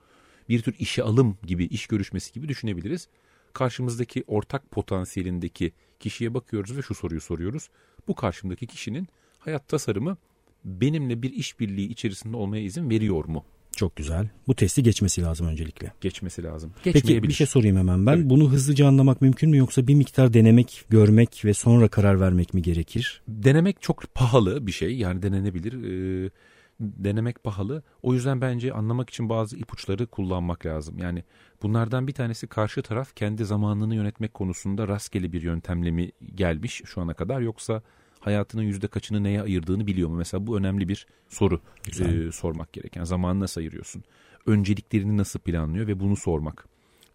bir 0.48 0.62
tür 0.62 0.74
işe 0.78 1.02
alım 1.02 1.38
gibi, 1.46 1.64
iş 1.64 1.86
görüşmesi 1.86 2.32
gibi 2.32 2.48
düşünebiliriz 2.48 3.08
karşımızdaki 3.56 4.24
ortak 4.26 4.70
potansiyelindeki 4.70 5.72
kişiye 6.00 6.34
bakıyoruz 6.34 6.76
ve 6.76 6.82
şu 6.82 6.94
soruyu 6.94 7.20
soruyoruz. 7.20 7.68
Bu 8.08 8.14
karşımdaki 8.14 8.66
kişinin 8.66 9.08
hayat 9.38 9.68
tasarımı 9.68 10.16
benimle 10.64 11.22
bir 11.22 11.32
işbirliği 11.32 11.88
içerisinde 11.88 12.36
olmaya 12.36 12.62
izin 12.62 12.90
veriyor 12.90 13.24
mu? 13.24 13.44
Çok 13.76 13.96
güzel. 13.96 14.28
Bu 14.46 14.54
testi 14.54 14.82
geçmesi 14.82 15.22
lazım 15.22 15.46
öncelikle. 15.46 15.92
Geçmesi 16.00 16.42
lazım. 16.42 16.72
Peki 16.84 17.22
bir 17.22 17.32
şey 17.32 17.46
sorayım 17.46 17.76
hemen 17.76 18.06
ben. 18.06 18.16
Evet. 18.16 18.30
Bunu 18.30 18.50
hızlıca 18.50 18.86
anlamak 18.86 19.22
mümkün 19.22 19.50
mü 19.50 19.56
yoksa 19.56 19.86
bir 19.86 19.94
miktar 19.94 20.34
denemek, 20.34 20.84
görmek 20.90 21.44
ve 21.44 21.54
sonra 21.54 21.88
karar 21.88 22.20
vermek 22.20 22.54
mi 22.54 22.62
gerekir? 22.62 23.22
Denemek 23.28 23.82
çok 23.82 24.14
pahalı 24.14 24.66
bir 24.66 24.72
şey. 24.72 24.96
Yani 24.96 25.22
denenebilir. 25.22 25.72
Ee, 25.72 26.30
denemek 26.80 27.44
pahalı. 27.44 27.82
O 28.02 28.14
yüzden 28.14 28.40
bence 28.40 28.72
anlamak 28.72 29.10
için 29.10 29.28
bazı 29.28 29.56
ipuçları 29.56 30.06
kullanmak 30.06 30.66
lazım. 30.66 30.98
Yani 30.98 31.24
bunlardan 31.62 32.06
bir 32.06 32.12
tanesi 32.12 32.46
karşı 32.46 32.82
taraf 32.82 33.16
kendi 33.16 33.44
zamanını 33.44 33.94
yönetmek 33.94 34.34
konusunda 34.34 34.88
rastgele 34.88 35.32
bir 35.32 35.42
yöntemle 35.42 35.90
mi 35.90 36.12
gelmiş 36.34 36.82
şu 36.84 37.00
ana 37.00 37.14
kadar 37.14 37.40
yoksa 37.40 37.82
hayatının 38.20 38.62
yüzde 38.62 38.88
kaçını 38.88 39.24
neye 39.24 39.42
ayırdığını 39.42 39.86
biliyor 39.86 40.08
mu? 40.08 40.16
Mesela 40.16 40.46
bu 40.46 40.58
önemli 40.58 40.88
bir 40.88 41.06
soru 41.28 41.60
e, 42.00 42.32
sormak 42.32 42.72
gereken. 42.72 43.04
Zamanı 43.04 43.40
nasıl 43.40 43.60
ayırıyorsun? 43.60 44.04
Önceliklerini 44.46 45.16
nasıl 45.16 45.40
planlıyor 45.40 45.86
ve 45.86 46.00
bunu 46.00 46.16
sormak. 46.16 46.66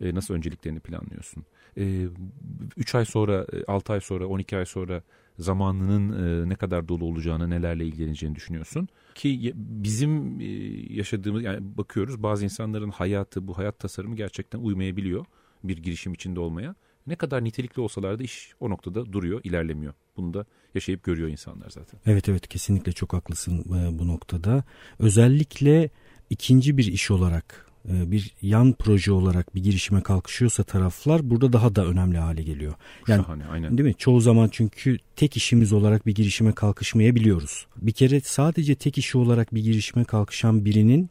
E, 0.02 0.16
nasıl 0.16 0.34
önceliklerini 0.34 0.80
planlıyorsun? 0.80 1.46
3 1.78 2.96
e, 2.96 2.98
ay 2.98 3.06
sonra, 3.06 3.46
6 3.68 3.94
ay 3.94 4.02
sonra, 4.02 4.28
12 4.28 4.58
ay 4.58 4.66
sonra 4.66 5.04
zamanının 5.40 6.44
e, 6.46 6.50
ne 6.50 6.56
kadar 6.56 6.88
dolu 6.88 7.06
olacağını, 7.06 7.50
nelerle 7.50 7.86
ilgileneceğini 7.86 8.36
düşünüyorsun. 8.36 8.88
Ki 9.16 9.54
bizim 9.56 10.42
e, 10.42 10.46
yaşadığımız, 10.94 11.44
yani 11.44 11.78
bakıyoruz 11.78 12.24
bazı 12.24 12.44
insanların 12.44 12.90
hayatı, 12.90 13.48
bu 13.48 13.58
hayat 13.58 13.80
tasarımı 13.80 14.16
gerçekten 14.16 14.60
uymayabiliyor 14.60 15.26
bir 15.64 15.78
girişim 15.78 16.14
içinde 16.14 16.40
olmaya. 16.40 16.76
Ne 17.08 17.16
kadar 17.16 17.44
nitelikli 17.44 17.82
olsalar 17.82 18.20
da 18.20 18.24
iş 18.24 18.54
o 18.60 18.70
noktada 18.70 19.14
duruyor, 19.14 19.42
ilerlemiyor. 19.44 19.94
Bunu 20.18 20.34
da 20.34 20.46
yaşayıp 20.76 21.04
görüyor 21.04 21.30
insanlar 21.30 21.70
zaten. 21.70 22.00
Evet 22.06 22.30
evet 22.30 22.48
kesinlikle 22.48 22.92
çok 22.92 23.14
haklısın 23.14 23.60
e, 23.60 24.00
bu 24.00 24.08
noktada. 24.08 24.64
Özellikle 25.00 25.90
ikinci 26.30 26.78
bir 26.78 26.86
iş 26.86 27.12
olarak 27.12 27.68
e, 27.70 27.71
bir 27.86 28.32
yan 28.42 28.74
proje 28.74 29.12
olarak 29.12 29.56
bir 29.56 29.64
girişime 29.64 30.02
kalkışıyorsa 30.02 30.64
taraflar 30.64 31.30
burada 31.30 31.54
daha 31.54 31.76
da 31.76 31.86
önemli 31.86 32.18
hale 32.18 32.44
geliyor. 32.44 32.74
Yani 33.08 33.24
Şahane, 33.24 33.46
aynen. 33.46 33.78
Değil 33.78 33.90
mi? 33.90 33.96
Çoğu 33.98 34.22
zaman 34.22 34.50
çünkü 34.52 34.98
tek 35.16 35.38
işimiz 35.38 35.74
olarak 35.74 36.06
bir 36.06 36.16
girişime 36.16 36.52
kalkışmayabiliyoruz. 36.52 37.66
Bir 37.78 37.92
kere 37.92 38.22
sadece 38.22 38.76
tek 38.76 38.98
işi 38.98 39.18
olarak 39.18 39.56
bir 39.56 39.64
girişime 39.64 40.04
kalkışan 40.04 40.66
birinin 40.66 41.10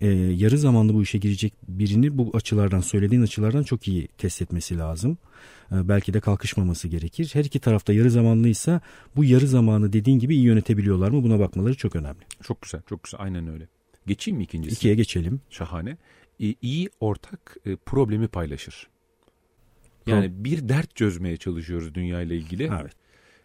e, 0.00 0.08
yarı 0.12 0.58
zamanlı 0.58 0.94
bu 0.94 1.02
işe 1.02 1.18
girecek 1.18 1.54
birini 1.68 2.18
bu 2.18 2.30
açılardan 2.34 2.80
söylediğin 2.80 3.22
açılardan 3.22 3.62
çok 3.62 3.88
iyi 3.88 4.08
test 4.18 4.42
etmesi 4.42 4.78
lazım. 4.78 5.18
E, 5.72 5.88
belki 5.88 6.14
de 6.14 6.20
kalkışmaması 6.20 6.88
gerekir. 6.88 7.30
Her 7.32 7.44
iki 7.44 7.60
tarafta 7.60 7.92
yarı 7.92 8.10
zamanlıysa 8.10 8.80
bu 9.16 9.24
yarı 9.24 9.46
zamanı 9.46 9.92
dediğin 9.92 10.18
gibi 10.18 10.34
iyi 10.34 10.44
yönetebiliyorlar 10.44 11.10
mı 11.10 11.22
buna 11.22 11.38
bakmaları 11.38 11.74
çok 11.74 11.96
önemli. 11.96 12.20
Çok 12.42 12.62
güzel 12.62 12.82
çok 12.88 13.02
güzel 13.04 13.20
aynen 13.20 13.48
öyle. 13.48 13.68
Geçeyim 14.06 14.38
mi 14.38 14.44
ikincisi? 14.44 14.74
İkiye 14.74 14.94
geçelim. 14.94 15.40
Şahane. 15.50 15.96
E, 16.40 16.54
iyi 16.62 16.90
ortak 17.00 17.56
e, 17.66 17.76
problemi 17.76 18.28
paylaşır. 18.28 18.88
Yani 20.06 20.26
Pro- 20.26 20.44
bir 20.44 20.68
dert 20.68 20.96
çözmeye 20.96 21.36
çalışıyoruz 21.36 21.94
dünya 21.94 22.22
ile 22.22 22.36
ilgili. 22.36 22.70
Evet. 22.80 22.92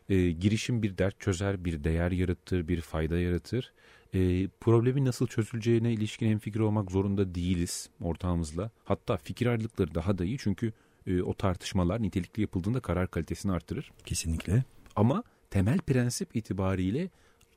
E, 0.10 0.32
girişim 0.32 0.84
bir 0.84 0.98
dert 0.98 1.20
çözer, 1.20 1.66
bir 1.66 1.84
değer 1.84 2.12
yaratır, 2.12 2.68
bir 2.68 2.82
fayda 2.82 3.20
yaratır. 3.20 3.74
E, 4.14 4.48
problemin 4.48 5.06
nasıl 5.06 5.28
çözüleceğine 5.28 5.94
ilişkin 5.94 6.28
hemfikir 6.30 6.60
olmak 6.60 6.92
zorunda 6.92 7.36
değiliz 7.36 7.90
ortağımızla. 8.02 8.72
Hatta 8.84 9.18
fikir 9.18 9.46
ayrılıkları 9.48 9.96
daha 9.96 10.18
da 10.18 10.26
iyi 10.26 10.38
çünkü 10.38 10.74
e, 11.08 11.22
o 11.22 11.34
tartışmalar 11.34 12.02
nitelikli 12.02 12.42
yapıldığında 12.42 12.80
karar 12.80 13.12
kalitesini 13.12 13.52
artırır. 13.52 13.92
Kesinlikle. 14.06 14.64
Ama 14.96 15.24
temel 15.50 15.78
prensip 15.78 16.36
itibariyle 16.36 17.10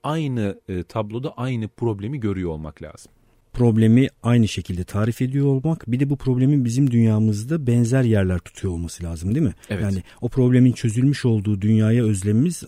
aynı 0.02 0.60
e, 0.68 0.82
tabloda 0.82 1.32
aynı 1.36 1.68
problemi 1.68 2.20
görüyor 2.20 2.50
olmak 2.50 2.82
lazım 2.82 3.12
problemi 3.58 4.08
aynı 4.22 4.48
şekilde 4.48 4.84
tarif 4.84 5.22
ediyor 5.22 5.46
olmak 5.46 5.84
bir 5.90 6.00
de 6.00 6.10
bu 6.10 6.16
problemin 6.16 6.64
bizim 6.64 6.90
dünyamızda 6.90 7.66
benzer 7.66 8.02
yerler 8.02 8.38
tutuyor 8.38 8.74
olması 8.74 9.04
lazım 9.04 9.34
değil 9.34 9.46
mi? 9.46 9.54
Evet. 9.70 9.82
Yani 9.82 10.02
o 10.20 10.28
problemin 10.28 10.72
çözülmüş 10.72 11.24
olduğu 11.24 11.60
dünyaya 11.60 12.04
özlemimiz 12.04 12.64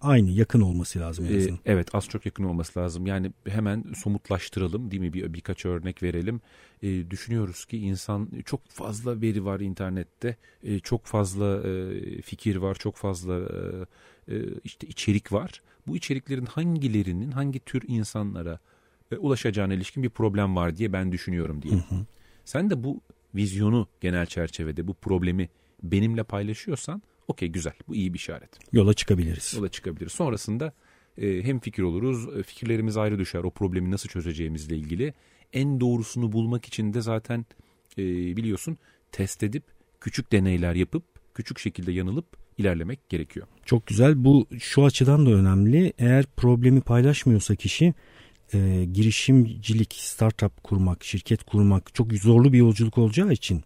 aynı 0.00 0.30
yakın 0.30 0.60
olması 0.60 1.00
lazım. 1.00 1.26
Ee, 1.30 1.48
evet 1.66 1.94
az 1.94 2.08
çok 2.08 2.26
yakın 2.26 2.44
olması 2.44 2.78
lazım. 2.78 3.06
Yani 3.06 3.32
hemen 3.48 3.84
somutlaştıralım 3.96 4.90
değil 4.90 5.00
mi 5.00 5.12
bir 5.12 5.34
birkaç 5.34 5.64
örnek 5.64 6.02
verelim. 6.02 6.40
Ee, 6.82 7.10
düşünüyoruz 7.10 7.64
ki 7.64 7.78
insan 7.78 8.28
çok 8.44 8.68
fazla 8.68 9.20
veri 9.20 9.44
var 9.44 9.60
internette 9.60 10.36
ee, 10.62 10.78
çok 10.78 11.04
fazla 11.06 11.68
e, 11.68 12.22
fikir 12.22 12.56
var 12.56 12.74
çok 12.74 12.96
fazla 12.96 13.34
e, 14.28 14.34
e, 14.34 14.42
işte 14.64 14.86
içerik 14.86 15.32
var. 15.32 15.62
Bu 15.86 15.96
içeriklerin 15.96 16.46
hangilerinin 16.46 17.30
hangi 17.30 17.60
tür 17.60 17.82
insanlara 17.86 18.58
ulaşacağına 19.18 19.74
ilişkin 19.74 20.02
bir 20.02 20.10
problem 20.10 20.56
var 20.56 20.76
diye 20.76 20.92
ben 20.92 21.12
düşünüyorum 21.12 21.62
diye. 21.62 21.74
Hı 21.74 21.78
hı. 21.78 22.06
Sen 22.44 22.70
de 22.70 22.84
bu 22.84 23.00
vizyonu 23.34 23.88
genel 24.00 24.26
çerçevede 24.26 24.88
bu 24.88 24.94
problemi 24.94 25.48
benimle 25.82 26.22
paylaşıyorsan 26.22 27.02
okey 27.28 27.48
güzel 27.48 27.74
bu 27.88 27.94
iyi 27.94 28.14
bir 28.14 28.18
işaret. 28.18 28.50
Yola 28.72 28.94
çıkabiliriz. 28.94 29.54
Yola 29.56 29.68
çıkabiliriz. 29.68 30.12
Sonrasında 30.12 30.72
e, 31.18 31.42
hem 31.42 31.60
fikir 31.60 31.82
oluruz 31.82 32.36
e, 32.38 32.42
fikirlerimiz 32.42 32.96
ayrı 32.96 33.18
düşer 33.18 33.44
o 33.44 33.50
problemi 33.50 33.90
nasıl 33.90 34.08
çözeceğimizle 34.08 34.76
ilgili. 34.76 35.14
En 35.52 35.80
doğrusunu 35.80 36.32
bulmak 36.32 36.64
için 36.64 36.94
de 36.94 37.00
zaten 37.00 37.46
e, 37.98 38.04
biliyorsun 38.36 38.76
test 39.12 39.42
edip 39.42 39.64
küçük 40.00 40.32
deneyler 40.32 40.74
yapıp 40.74 41.04
küçük 41.34 41.58
şekilde 41.58 41.92
yanılıp 41.92 42.26
ilerlemek 42.58 43.08
gerekiyor. 43.08 43.46
Çok 43.64 43.86
güzel 43.86 44.24
bu 44.24 44.46
şu 44.58 44.84
açıdan 44.84 45.26
da 45.26 45.30
önemli 45.30 45.92
eğer 45.98 46.24
problemi 46.36 46.80
paylaşmıyorsa 46.80 47.54
kişi 47.54 47.94
e, 48.54 48.84
girişimcilik, 48.92 49.94
startup 49.94 50.62
kurmak, 50.62 51.04
şirket 51.04 51.44
kurmak 51.44 51.94
çok 51.94 52.12
zorlu 52.12 52.52
bir 52.52 52.58
yolculuk 52.58 52.98
olacağı 52.98 53.32
için 53.32 53.62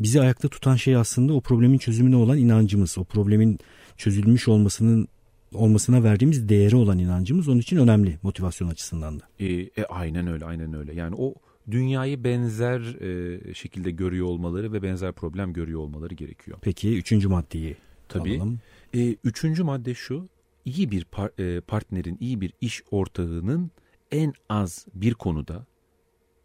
bizi 0.00 0.20
ayakta 0.20 0.48
tutan 0.48 0.76
şey 0.76 0.96
aslında 0.96 1.32
o 1.32 1.40
problemin 1.40 1.78
çözümüne 1.78 2.16
olan 2.16 2.38
inancımız. 2.38 2.98
O 2.98 3.04
problemin 3.04 3.58
çözülmüş 3.96 4.48
olmasının 4.48 5.08
olmasına 5.54 6.02
verdiğimiz 6.02 6.48
değeri 6.48 6.76
olan 6.76 6.98
inancımız 6.98 7.48
onun 7.48 7.58
için 7.58 7.76
önemli 7.76 8.18
motivasyon 8.22 8.68
açısından 8.68 9.20
da. 9.20 9.24
E, 9.38 9.46
e, 9.46 9.84
aynen 9.88 10.26
öyle, 10.26 10.44
aynen 10.44 10.74
öyle. 10.74 10.94
Yani 10.94 11.14
o 11.18 11.34
dünyayı 11.70 12.24
benzer 12.24 12.80
e, 12.80 13.54
şekilde 13.54 13.90
görüyor 13.90 14.26
olmaları 14.26 14.72
ve 14.72 14.82
benzer 14.82 15.12
problem 15.12 15.52
görüyor 15.52 15.80
olmaları 15.80 16.14
gerekiyor. 16.14 16.58
Peki 16.62 16.96
üçüncü 16.96 17.28
maddeyi 17.28 17.76
Tabii. 18.18 18.36
alalım. 18.36 18.60
E, 18.94 19.16
üçüncü 19.24 19.62
madde 19.62 19.94
şu, 19.94 20.28
iyi 20.64 20.90
bir 20.90 21.04
par, 21.04 21.30
e, 21.40 21.60
partnerin, 21.60 22.16
iyi 22.20 22.40
bir 22.40 22.52
iş 22.60 22.82
ortağının 22.90 23.70
en 24.10 24.32
az 24.48 24.86
bir 24.94 25.14
konuda 25.14 25.66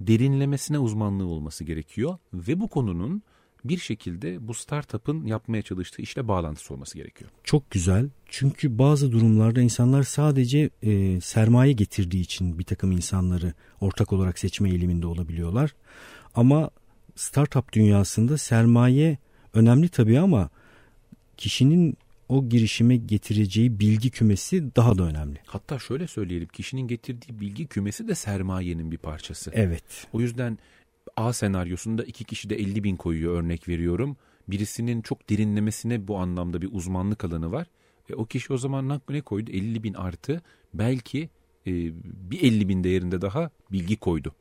derinlemesine 0.01 0.79
uzmanlığı 0.79 1.27
olması 1.27 1.63
gerekiyor 1.63 2.17
ve 2.33 2.59
bu 2.59 2.67
konunun 2.67 3.23
bir 3.63 3.77
şekilde 3.77 4.47
bu 4.47 4.53
startup'ın 4.53 5.25
yapmaya 5.25 5.61
çalıştığı 5.61 6.01
işle 6.01 6.27
bağlantısı 6.27 6.73
olması 6.73 6.97
gerekiyor. 6.97 7.31
Çok 7.43 7.71
güzel. 7.71 8.09
Çünkü 8.25 8.77
bazı 8.77 9.11
durumlarda 9.11 9.61
insanlar 9.61 10.03
sadece 10.03 10.69
e, 10.81 11.21
sermaye 11.21 11.71
getirdiği 11.71 12.21
için 12.21 12.59
bir 12.59 12.63
takım 12.63 12.91
insanları 12.91 13.53
ortak 13.81 14.13
olarak 14.13 14.39
seçme 14.39 14.69
eğiliminde 14.69 15.07
olabiliyorlar. 15.07 15.75
Ama 16.35 16.69
startup 17.15 17.73
dünyasında 17.73 18.37
sermaye 18.37 19.17
önemli 19.53 19.89
tabii 19.89 20.19
ama 20.19 20.49
kişinin 21.39 21.97
o 22.29 22.49
girişime 22.49 22.97
getireceği 22.97 23.79
bilgi 23.79 24.09
kümesi 24.11 24.75
daha 24.75 24.97
da 24.97 25.03
önemli. 25.03 25.39
Hatta 25.45 25.79
şöyle 25.79 26.07
söyleyelim 26.07 26.47
kişinin 26.47 26.87
getirdiği 26.87 27.39
bilgi 27.39 27.67
kümesi 27.67 28.07
de 28.07 28.15
sermayenin 28.15 28.91
bir 28.91 28.97
parçası. 28.97 29.51
Evet. 29.53 30.07
O 30.13 30.21
yüzden 30.21 30.57
A 31.17 31.33
senaryosunda 31.33 32.03
iki 32.03 32.23
kişi 32.23 32.49
de 32.49 32.55
50 32.55 32.83
bin 32.83 32.95
koyuyor 32.95 33.43
örnek 33.43 33.67
veriyorum. 33.67 34.17
Birisinin 34.47 35.01
çok 35.01 35.29
derinlemesine 35.29 36.07
bu 36.07 36.17
anlamda 36.17 36.61
bir 36.61 36.69
uzmanlık 36.71 37.23
alanı 37.23 37.51
var. 37.51 37.67
E, 38.09 38.13
o 38.13 38.25
kişi 38.25 38.53
o 38.53 38.57
zaman 38.57 39.01
ne 39.09 39.21
koydu? 39.21 39.51
50 39.51 39.83
bin 39.83 39.93
artı 39.93 40.41
belki 40.73 41.29
e, 41.67 41.71
bir 42.31 42.43
50 42.43 42.69
bin 42.69 42.83
değerinde 42.83 43.21
daha 43.21 43.49
bilgi 43.71 43.97
koydu. 43.97 44.35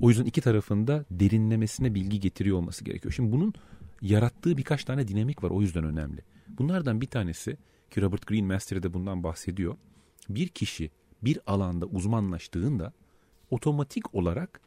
O 0.00 0.08
yüzden 0.08 0.24
iki 0.24 0.40
tarafında 0.40 1.04
derinlemesine 1.10 1.94
bilgi 1.94 2.20
getiriyor 2.20 2.56
olması 2.56 2.84
gerekiyor. 2.84 3.12
Şimdi 3.12 3.32
bunun 3.32 3.54
yarattığı 4.02 4.56
birkaç 4.56 4.84
tane 4.84 5.08
dinamik 5.08 5.44
var 5.44 5.50
o 5.50 5.60
yüzden 5.60 5.84
önemli. 5.84 6.20
Bunlardan 6.48 7.00
bir 7.00 7.06
tanesi 7.06 7.56
ki 7.90 8.02
Robert 8.02 8.26
Greene 8.26 8.46
Master'de 8.46 8.92
bundan 8.92 9.22
bahsediyor. 9.22 9.76
Bir 10.28 10.48
kişi 10.48 10.90
bir 11.22 11.38
alanda 11.46 11.86
uzmanlaştığında 11.86 12.92
otomatik 13.50 14.14
olarak 14.14 14.60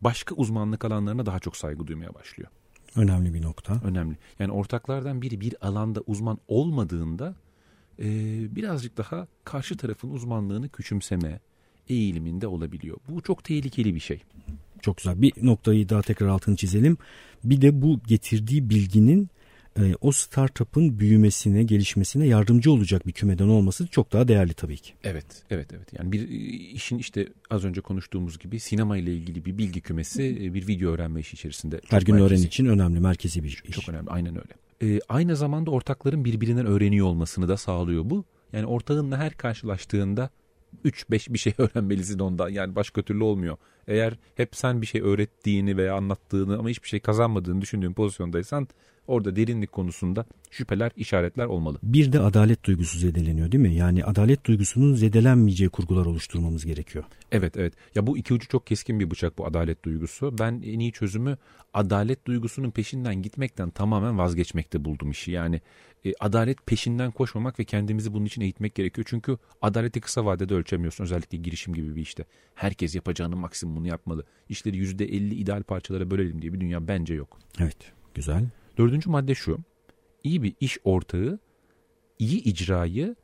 başka 0.00 0.34
uzmanlık 0.34 0.84
alanlarına 0.84 1.26
daha 1.26 1.38
çok 1.38 1.56
saygı 1.56 1.86
duymaya 1.86 2.14
başlıyor. 2.14 2.50
Önemli 2.96 3.34
bir 3.34 3.42
nokta. 3.42 3.80
Önemli. 3.84 4.16
Yani 4.38 4.52
ortaklardan 4.52 5.22
biri 5.22 5.40
bir 5.40 5.66
alanda 5.66 6.00
uzman 6.06 6.38
olmadığında 6.48 7.34
e, 7.98 8.06
birazcık 8.56 8.96
daha 8.96 9.26
karşı 9.44 9.76
tarafın 9.76 10.10
uzmanlığını 10.10 10.68
küçümseme 10.68 11.40
eğiliminde 11.88 12.46
olabiliyor. 12.46 12.96
Bu 13.08 13.20
çok 13.20 13.44
tehlikeli 13.44 13.94
bir 13.94 14.00
şey. 14.00 14.22
Çok 14.82 14.96
güzel. 14.96 15.22
Bir 15.22 15.32
noktayı 15.42 15.88
daha 15.88 16.02
tekrar 16.02 16.26
altını 16.26 16.56
çizelim. 16.56 16.96
Bir 17.44 17.60
de 17.60 17.82
bu 17.82 18.00
getirdiği 18.06 18.70
bilginin 18.70 19.28
e, 19.78 19.94
o 20.00 20.12
startup'ın 20.12 20.98
büyümesine, 20.98 21.62
gelişmesine 21.62 22.26
yardımcı 22.26 22.72
olacak 22.72 23.06
bir 23.06 23.12
kümeden 23.12 23.48
olması 23.48 23.86
çok 23.86 24.12
daha 24.12 24.28
değerli 24.28 24.54
tabii 24.54 24.76
ki. 24.76 24.92
Evet, 25.04 25.26
evet, 25.50 25.68
evet. 25.72 25.88
Yani 25.98 26.12
bir 26.12 26.28
e, 26.28 26.32
işin 26.72 26.98
işte 26.98 27.28
az 27.50 27.64
önce 27.64 27.80
konuştuğumuz 27.80 28.38
gibi 28.38 28.60
sinema 28.60 28.96
ile 28.96 29.14
ilgili 29.14 29.44
bir 29.44 29.58
bilgi 29.58 29.80
kümesi 29.80 30.22
e, 30.22 30.54
bir 30.54 30.68
video 30.68 30.90
öğrenme 30.90 31.20
işi 31.20 31.34
içerisinde. 31.34 31.80
Her 31.88 32.02
gün 32.02 32.14
öğren 32.14 32.36
için 32.36 32.66
önemli, 32.66 33.00
merkezi 33.00 33.42
bir 33.42 33.48
iş. 33.48 33.74
Çok 33.74 33.88
önemli, 33.88 34.10
aynen 34.10 34.36
öyle. 34.36 34.54
Ee, 34.82 35.00
aynı 35.08 35.36
zamanda 35.36 35.70
ortakların 35.70 36.24
birbirinden 36.24 36.66
öğreniyor 36.66 37.06
olmasını 37.06 37.48
da 37.48 37.56
sağlıyor 37.56 38.10
bu. 38.10 38.24
Yani 38.52 38.66
ortağınla 38.66 39.18
her 39.18 39.36
karşılaştığında 39.36 40.30
3-5 40.84 41.32
bir 41.32 41.38
şey 41.38 41.52
öğrenmelisin 41.58 42.18
ondan. 42.18 42.48
Yani 42.48 42.76
başka 42.76 43.02
türlü 43.02 43.24
olmuyor. 43.24 43.56
Eğer 43.88 44.18
hep 44.34 44.56
sen 44.56 44.82
bir 44.82 44.86
şey 44.86 45.00
öğrettiğini 45.00 45.76
veya 45.76 45.94
anlattığını 45.94 46.58
ama 46.58 46.68
hiçbir 46.68 46.88
şey 46.88 47.00
kazanmadığını 47.00 47.60
düşündüğün 47.60 47.92
pozisyondaysan 47.92 48.68
orada 49.06 49.36
derinlik 49.36 49.72
konusunda 49.72 50.26
şüpheler, 50.50 50.90
işaretler 50.96 51.46
olmalı. 51.46 51.78
Bir 51.82 52.12
de 52.12 52.20
adalet 52.20 52.64
duygusu 52.64 52.98
zedeleniyor 52.98 53.52
değil 53.52 53.62
mi? 53.62 53.74
Yani 53.74 54.04
adalet 54.04 54.46
duygusunun 54.46 54.94
zedelenmeyeceği 54.94 55.70
kurgular 55.70 56.06
oluşturmamız 56.06 56.66
gerekiyor. 56.66 57.04
Evet 57.32 57.56
evet. 57.56 57.74
Ya 57.94 58.06
bu 58.06 58.18
iki 58.18 58.34
ucu 58.34 58.48
çok 58.48 58.66
keskin 58.66 59.00
bir 59.00 59.10
bıçak 59.10 59.38
bu 59.38 59.46
adalet 59.46 59.84
duygusu. 59.84 60.38
Ben 60.38 60.52
en 60.52 60.78
iyi 60.78 60.92
çözümü 60.92 61.36
adalet 61.74 62.26
duygusunun 62.26 62.70
peşinden 62.70 63.22
gitmekten 63.22 63.70
tamamen 63.70 64.18
vazgeçmekte 64.18 64.84
buldum 64.84 65.10
işi. 65.10 65.30
Yani 65.30 65.60
e, 66.04 66.12
adalet 66.20 66.66
peşinden 66.66 67.10
koşmamak 67.10 67.58
ve 67.58 67.64
kendimizi 67.64 68.12
bunun 68.14 68.24
için 68.24 68.42
eğitmek 68.42 68.74
gerekiyor. 68.74 69.06
Çünkü 69.10 69.38
adaleti 69.62 70.00
kısa 70.00 70.24
vadede 70.24 70.54
ölçemiyorsun 70.54 71.04
özellikle 71.04 71.38
girişim 71.38 71.74
gibi 71.74 71.96
bir 71.96 72.02
işte. 72.02 72.24
Herkes 72.54 72.94
yapacağının 72.94 73.38
maksimumunu 73.38 73.86
yapmalı. 73.88 74.24
İşleri 74.48 74.76
%50 74.76 75.34
ideal 75.34 75.62
parçalara 75.62 76.10
bölelim 76.10 76.42
diye 76.42 76.52
bir 76.52 76.60
dünya 76.60 76.88
bence 76.88 77.14
yok. 77.14 77.38
Evet 77.60 77.92
güzel. 78.14 78.48
Dördüncü 78.78 79.10
madde 79.10 79.34
şu. 79.34 79.58
İyi 80.24 80.42
bir 80.42 80.54
iş 80.60 80.78
ortağı 80.84 81.38
iyi 82.18 82.42
icrayı 82.42 83.16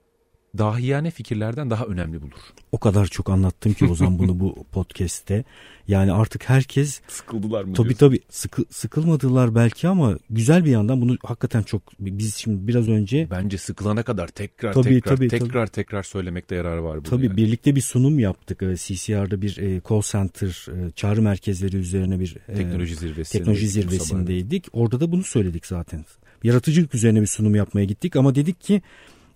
dahiyane 0.58 1.10
fikirlerden 1.10 1.70
daha 1.70 1.84
önemli 1.84 2.22
bulur. 2.22 2.40
O 2.72 2.78
kadar 2.78 3.06
çok 3.06 3.30
anlattım 3.30 3.72
ki 3.72 3.84
Ozan 3.84 4.18
bunu 4.18 4.40
bu 4.40 4.64
podcast'te. 4.72 5.44
Yani 5.88 6.12
artık 6.12 6.48
herkes 6.48 7.00
sıkıldılar 7.08 7.64
mı? 7.64 7.74
Tabii 7.74 7.88
diyorsun? 7.88 8.06
tabii 8.06 8.20
sıkı, 8.30 8.64
sıkılmadılar 8.70 9.54
belki 9.54 9.88
ama 9.88 10.18
güzel 10.30 10.64
bir 10.64 10.70
yandan 10.70 11.00
bunu 11.00 11.16
hakikaten 11.24 11.62
çok 11.62 11.82
biz 12.00 12.34
şimdi 12.34 12.68
biraz 12.68 12.88
önce 12.88 13.28
bence 13.30 13.58
sıkılana 13.58 14.02
kadar 14.02 14.28
tekrar 14.28 14.72
tabii, 14.72 14.88
tekrar 14.88 15.16
tabii, 15.16 15.28
tekrar 15.28 15.66
tabii. 15.66 15.74
tekrar 15.74 16.02
söylemekte 16.02 16.54
yarar 16.54 16.78
var 16.78 16.96
burada. 16.96 17.10
Tabii 17.10 17.26
yani. 17.26 17.36
birlikte 17.36 17.76
bir 17.76 17.80
sunum 17.80 18.18
yaptık. 18.18 18.60
CCR'da 18.60 19.42
bir 19.42 19.56
e, 19.56 19.80
call 19.88 20.02
center 20.02 20.66
e, 20.68 20.90
çağrı 20.90 21.22
merkezleri 21.22 21.76
üzerine 21.76 22.20
bir 22.20 22.36
e, 22.48 22.54
teknoloji 22.54 22.94
zirvesi 22.94 23.32
teknoloji 23.32 23.68
zirvesindeydik. 23.68 24.66
Orada 24.72 25.00
da 25.00 25.12
bunu 25.12 25.22
söyledik 25.22 25.66
zaten. 25.66 26.04
Yaratıcılık 26.42 26.94
üzerine 26.94 27.20
bir 27.20 27.26
sunum 27.26 27.54
yapmaya 27.54 27.84
gittik 27.84 28.16
ama 28.16 28.34
dedik 28.34 28.60
ki 28.60 28.82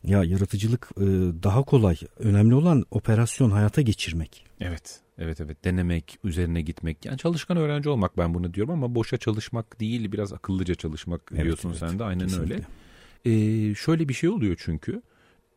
ya 0.04 0.24
yaratıcılık 0.24 0.90
e, 0.96 1.04
daha 1.42 1.62
kolay. 1.62 1.96
Önemli 2.18 2.54
olan 2.54 2.84
operasyon 2.90 3.50
hayata 3.50 3.82
geçirmek. 3.82 4.44
Evet. 4.60 5.00
Evet 5.18 5.40
evet 5.40 5.64
denemek, 5.64 6.18
üzerine 6.24 6.62
gitmek. 6.62 7.04
Yani 7.04 7.18
çalışkan 7.18 7.56
öğrenci 7.56 7.88
olmak 7.88 8.18
ben 8.18 8.34
bunu 8.34 8.54
diyorum 8.54 8.72
ama 8.72 8.94
boşa 8.94 9.16
çalışmak 9.16 9.80
değil 9.80 10.12
biraz 10.12 10.32
akıllıca 10.32 10.74
çalışmak 10.74 11.20
evet, 11.34 11.44
diyorsun 11.44 11.68
evet, 11.68 11.78
sen 11.78 11.98
de 11.98 12.04
aynen 12.04 12.26
kesinlikle. 12.26 12.54
öyle. 12.54 12.64
Ee, 13.70 13.74
şöyle 13.74 14.08
bir 14.08 14.14
şey 14.14 14.30
oluyor 14.30 14.56
çünkü 14.58 15.02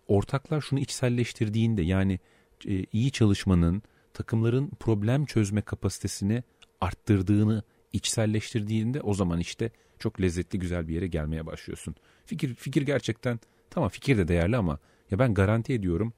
ortaklar 0.07 0.61
şunu 0.61 0.79
içselleştirdiğinde 0.79 1.81
yani 1.81 2.19
e, 2.67 2.85
iyi 2.93 3.11
çalışmanın 3.11 3.83
takımların 4.13 4.71
problem 4.79 5.25
çözme 5.25 5.61
kapasitesini 5.61 6.43
arttırdığını 6.81 7.63
içselleştirdiğinde 7.93 9.01
o 9.01 9.13
zaman 9.13 9.39
işte 9.39 9.71
çok 9.99 10.21
lezzetli 10.21 10.59
güzel 10.59 10.87
bir 10.87 10.93
yere 10.93 11.07
gelmeye 11.07 11.45
başlıyorsun. 11.45 11.95
Fikir 12.25 12.55
fikir 12.55 12.81
gerçekten 12.81 13.39
tamam 13.75 13.89
fikir 13.89 14.17
de 14.17 14.27
değerli 14.27 14.57
ama 14.57 14.79
ya 15.11 15.19
ben 15.19 15.33
garanti 15.33 15.73
ediyorum 15.73 16.13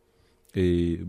e, 0.55 0.61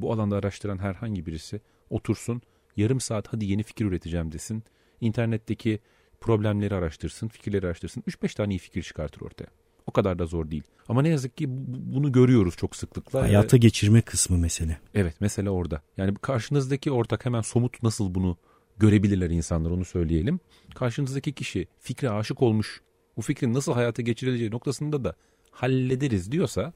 bu 0.02 0.12
alanda 0.12 0.36
araştıran 0.36 0.78
herhangi 0.78 1.26
birisi 1.26 1.60
otursun 1.90 2.42
yarım 2.76 3.00
saat 3.00 3.28
hadi 3.28 3.44
yeni 3.44 3.62
fikir 3.62 3.84
üreteceğim 3.84 4.32
desin. 4.32 4.64
İnternetteki 5.00 5.80
problemleri 6.20 6.74
araştırsın, 6.74 7.28
fikirleri 7.28 7.66
araştırsın. 7.66 8.00
3-5 8.00 8.36
tane 8.36 8.54
iyi 8.54 8.58
fikir 8.58 8.82
çıkartır 8.82 9.20
ortaya. 9.20 9.48
O 9.86 9.92
kadar 9.92 10.18
da 10.18 10.26
zor 10.26 10.50
değil. 10.50 10.62
Ama 10.88 11.02
ne 11.02 11.08
yazık 11.08 11.36
ki 11.36 11.46
bunu 11.94 12.12
görüyoruz 12.12 12.56
çok 12.56 12.76
sıklıkla. 12.76 13.22
Hayata 13.22 13.56
geçirme 13.56 14.02
kısmı 14.02 14.38
mesele. 14.38 14.78
Evet 14.94 15.20
mesele 15.20 15.50
orada. 15.50 15.82
Yani 15.96 16.14
karşınızdaki 16.14 16.90
ortak 16.90 17.26
hemen 17.26 17.40
somut 17.40 17.82
nasıl 17.82 18.14
bunu 18.14 18.36
görebilirler 18.78 19.30
insanlar 19.30 19.70
onu 19.70 19.84
söyleyelim. 19.84 20.40
Karşınızdaki 20.74 21.32
kişi 21.32 21.68
fikre 21.78 22.10
aşık 22.10 22.42
olmuş. 22.42 22.82
Bu 23.16 23.22
fikrin 23.22 23.54
nasıl 23.54 23.72
hayata 23.72 24.02
geçirileceği 24.02 24.50
noktasında 24.50 25.04
da 25.04 25.14
hallederiz 25.50 26.32
diyorsa 26.32 26.72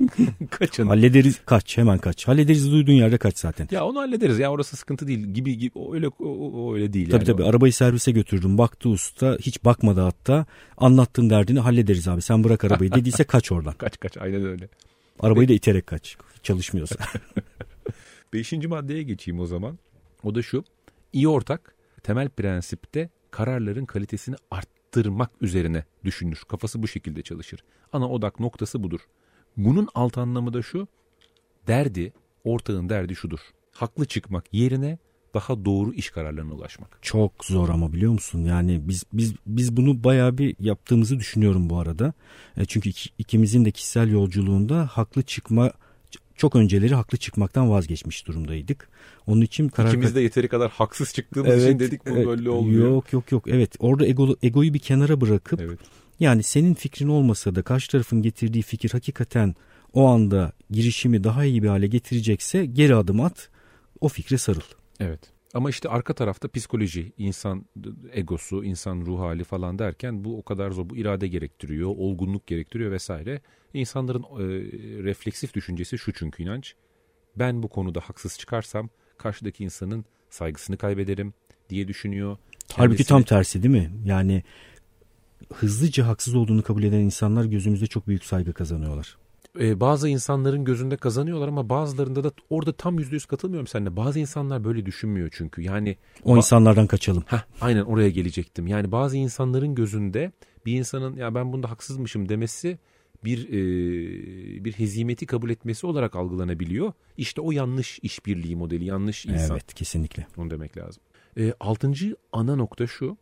kaçın. 0.50 0.86
Hallederiz 0.86 1.40
kaç 1.46 1.78
hemen 1.78 1.98
kaç. 1.98 2.28
Hallederiz 2.28 2.72
duyduğun 2.72 2.92
yerde 2.92 3.18
kaç 3.18 3.38
zaten. 3.38 3.68
Ya 3.70 3.84
onu 3.84 4.00
hallederiz 4.00 4.38
ya 4.38 4.50
orası 4.50 4.76
sıkıntı 4.76 5.06
değil 5.08 5.18
gibi 5.18 5.58
gibi 5.58 5.78
öyle 5.92 6.08
o, 6.08 6.74
öyle 6.74 6.92
değil 6.92 7.10
Tabii 7.10 7.14
yani. 7.16 7.26
tabii 7.26 7.44
arabayı 7.44 7.72
servise 7.72 8.10
götürdüm 8.12 8.58
baktı 8.58 8.88
usta 8.88 9.36
hiç 9.40 9.64
bakmadı 9.64 10.00
hatta 10.00 10.46
anlattığın 10.76 11.30
derdini 11.30 11.60
hallederiz 11.60 12.08
abi 12.08 12.22
sen 12.22 12.44
bırak 12.44 12.64
arabayı 12.64 12.92
dediyse 12.92 13.24
kaç 13.24 13.52
oradan. 13.52 13.74
Kaç 13.78 14.00
kaç 14.00 14.16
aynen 14.16 14.44
öyle. 14.44 14.68
Arabayı 15.20 15.48
da 15.48 15.52
iterek 15.52 15.86
kaç 15.86 16.16
çalışmıyorsa. 16.42 16.96
Beşinci 18.32 18.68
maddeye 18.68 19.02
geçeyim 19.02 19.40
o 19.40 19.46
zaman. 19.46 19.78
O 20.22 20.34
da 20.34 20.42
şu. 20.42 20.64
İyi 21.12 21.28
ortak 21.28 21.74
temel 22.02 22.28
prensipte 22.28 23.10
kararların 23.30 23.84
kalitesini 23.84 24.36
arttırmak 24.90 25.30
üzerine 25.40 25.84
düşünür. 26.04 26.42
Kafası 26.48 26.82
bu 26.82 26.88
şekilde 26.88 27.22
çalışır. 27.22 27.64
Ana 27.92 28.08
odak 28.08 28.40
noktası 28.40 28.82
budur. 28.82 29.00
Bunun 29.56 29.88
alt 29.94 30.18
anlamı 30.18 30.52
da 30.52 30.62
şu. 30.62 30.88
Derdi, 31.66 32.12
ortağın 32.44 32.88
derdi 32.88 33.16
şudur. 33.16 33.38
Haklı 33.72 34.04
çıkmak 34.06 34.44
yerine 34.52 34.98
daha 35.34 35.64
doğru 35.64 35.92
iş 35.92 36.10
kararlarına 36.10 36.54
ulaşmak. 36.54 36.98
Çok 37.02 37.44
zor 37.44 37.68
ama 37.68 37.92
biliyor 37.92 38.12
musun? 38.12 38.44
Yani 38.44 38.88
biz 38.88 39.04
biz 39.12 39.34
biz 39.46 39.76
bunu 39.76 40.04
bayağı 40.04 40.38
bir 40.38 40.56
yaptığımızı 40.58 41.18
düşünüyorum 41.18 41.70
bu 41.70 41.78
arada. 41.78 42.12
E, 42.56 42.64
çünkü 42.64 42.88
iki- 42.88 43.10
ikimizin 43.18 43.64
de 43.64 43.70
kişisel 43.70 44.10
yolculuğunda 44.10 44.86
haklı 44.86 45.22
çıkma 45.22 45.72
çok 46.40 46.56
önceleri 46.56 46.94
haklı 46.94 47.18
çıkmaktan 47.18 47.70
vazgeçmiş 47.70 48.26
durumdaydık. 48.26 48.88
Onun 49.26 49.40
için 49.40 49.68
karar 49.68 49.88
İkimiz 49.88 50.14
de 50.14 50.20
yeteri 50.20 50.48
kadar 50.48 50.70
haksız 50.70 51.14
çıktığımız 51.14 51.64
için 51.64 51.78
dedik 51.78 52.06
bu 52.06 52.10
evet. 52.10 52.26
böyle 52.26 52.50
olmuyor. 52.50 52.90
Yok 52.90 53.12
yok 53.12 53.32
yok 53.32 53.44
evet 53.48 53.76
orada 53.78 54.06
ego, 54.06 54.36
egoyu 54.42 54.74
bir 54.74 54.78
kenara 54.78 55.20
bırakıp 55.20 55.60
Evet. 55.60 55.78
yani 56.20 56.42
senin 56.42 56.74
fikrin 56.74 57.08
olmasa 57.08 57.54
da 57.54 57.62
karşı 57.62 57.90
tarafın 57.90 58.22
getirdiği 58.22 58.62
fikir 58.62 58.90
hakikaten 58.90 59.54
o 59.92 60.06
anda 60.06 60.52
girişimi 60.70 61.24
daha 61.24 61.44
iyi 61.44 61.62
bir 61.62 61.68
hale 61.68 61.86
getirecekse 61.86 62.66
geri 62.66 62.94
adım 62.94 63.20
at 63.20 63.48
o 64.00 64.08
fikre 64.08 64.38
sarıl. 64.38 64.60
Evet. 65.00 65.20
Ama 65.54 65.70
işte 65.70 65.88
arka 65.88 66.14
tarafta 66.14 66.48
psikoloji, 66.48 67.12
insan 67.18 67.66
egosu, 68.12 68.64
insan 68.64 69.00
ruh 69.06 69.20
hali 69.20 69.44
falan 69.44 69.78
derken 69.78 70.24
bu 70.24 70.38
o 70.38 70.42
kadar 70.42 70.70
zor. 70.70 70.90
Bu 70.90 70.96
irade 70.96 71.28
gerektiriyor, 71.28 71.88
olgunluk 71.88 72.46
gerektiriyor 72.46 72.90
vesaire. 72.92 73.40
İnsanların 73.74 74.22
e, 74.22 74.44
refleksif 75.02 75.54
düşüncesi 75.54 75.98
şu 75.98 76.12
çünkü 76.12 76.42
inanç. 76.42 76.74
Ben 77.36 77.62
bu 77.62 77.68
konuda 77.68 78.00
haksız 78.00 78.38
çıkarsam 78.38 78.88
karşıdaki 79.18 79.64
insanın 79.64 80.04
saygısını 80.30 80.76
kaybederim 80.76 81.34
diye 81.70 81.88
düşünüyor. 81.88 82.36
Halbuki 82.72 82.96
Kendisini- 82.96 83.08
tam 83.08 83.22
tersi 83.22 83.62
değil 83.62 83.74
mi? 83.74 83.90
Yani 84.04 84.42
hızlıca 85.54 86.06
haksız 86.06 86.34
olduğunu 86.34 86.62
kabul 86.62 86.82
eden 86.82 86.98
insanlar 87.00 87.44
gözümüzde 87.44 87.86
çok 87.86 88.06
büyük 88.08 88.24
saygı 88.24 88.52
kazanıyorlar. 88.52 89.16
E, 89.60 89.80
bazı 89.80 90.08
insanların 90.08 90.64
gözünde 90.64 90.96
kazanıyorlar 90.96 91.48
ama 91.48 91.68
bazılarında 91.68 92.24
da 92.24 92.32
orada 92.50 92.72
tam 92.72 92.98
yüzde 92.98 93.14
yüz 93.14 93.26
katılmıyorum 93.26 93.66
seninle. 93.66 93.96
Bazı 93.96 94.18
insanlar 94.18 94.64
böyle 94.64 94.86
düşünmüyor 94.86 95.28
çünkü. 95.32 95.62
Yani 95.62 95.96
O 96.24 96.36
insanlardan 96.36 96.86
kaçalım. 96.86 97.24
Heh, 97.26 97.42
aynen 97.60 97.82
oraya 97.82 98.10
gelecektim. 98.10 98.66
Yani 98.66 98.92
bazı 98.92 99.16
insanların 99.16 99.74
gözünde 99.74 100.32
bir 100.66 100.72
insanın 100.72 101.16
ya 101.16 101.34
ben 101.34 101.52
bunda 101.52 101.70
haksızmışım 101.70 102.28
demesi 102.28 102.78
bir 103.24 103.48
e, 103.48 104.64
bir 104.64 104.72
hezimeti 104.72 105.26
kabul 105.26 105.50
etmesi 105.50 105.86
olarak 105.86 106.16
algılanabiliyor. 106.16 106.92
İşte 107.16 107.40
o 107.40 107.52
yanlış 107.52 107.98
işbirliği 108.02 108.56
modeli, 108.56 108.84
yanlış 108.84 109.26
insan. 109.26 109.56
Evet 109.56 109.74
kesinlikle. 109.74 110.26
Onu 110.36 110.50
demek 110.50 110.76
lazım. 110.76 111.02
E, 111.38 111.54
altıncı 111.60 112.16
ana 112.32 112.56
nokta 112.56 112.86
şu. 112.86 113.16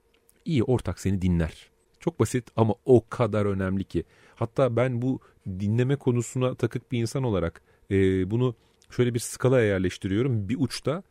İyi 0.44 0.62
ortak 0.62 1.00
seni 1.00 1.22
dinler. 1.22 1.70
Çok 2.00 2.20
basit 2.20 2.44
ama 2.56 2.74
o 2.84 3.08
kadar 3.08 3.46
önemli 3.46 3.84
ki. 3.84 4.04
Hatta 4.34 4.76
ben 4.76 5.02
bu 5.02 5.20
dinleme 5.46 5.96
konusuna 5.96 6.54
takık 6.54 6.92
bir 6.92 7.00
insan 7.00 7.22
olarak 7.22 7.62
e, 7.90 8.30
bunu 8.30 8.54
şöyle 8.90 9.14
bir 9.14 9.18
skalaya 9.18 9.66
yerleştiriyorum. 9.66 10.48
Bir 10.48 10.56
uçta 10.60 11.02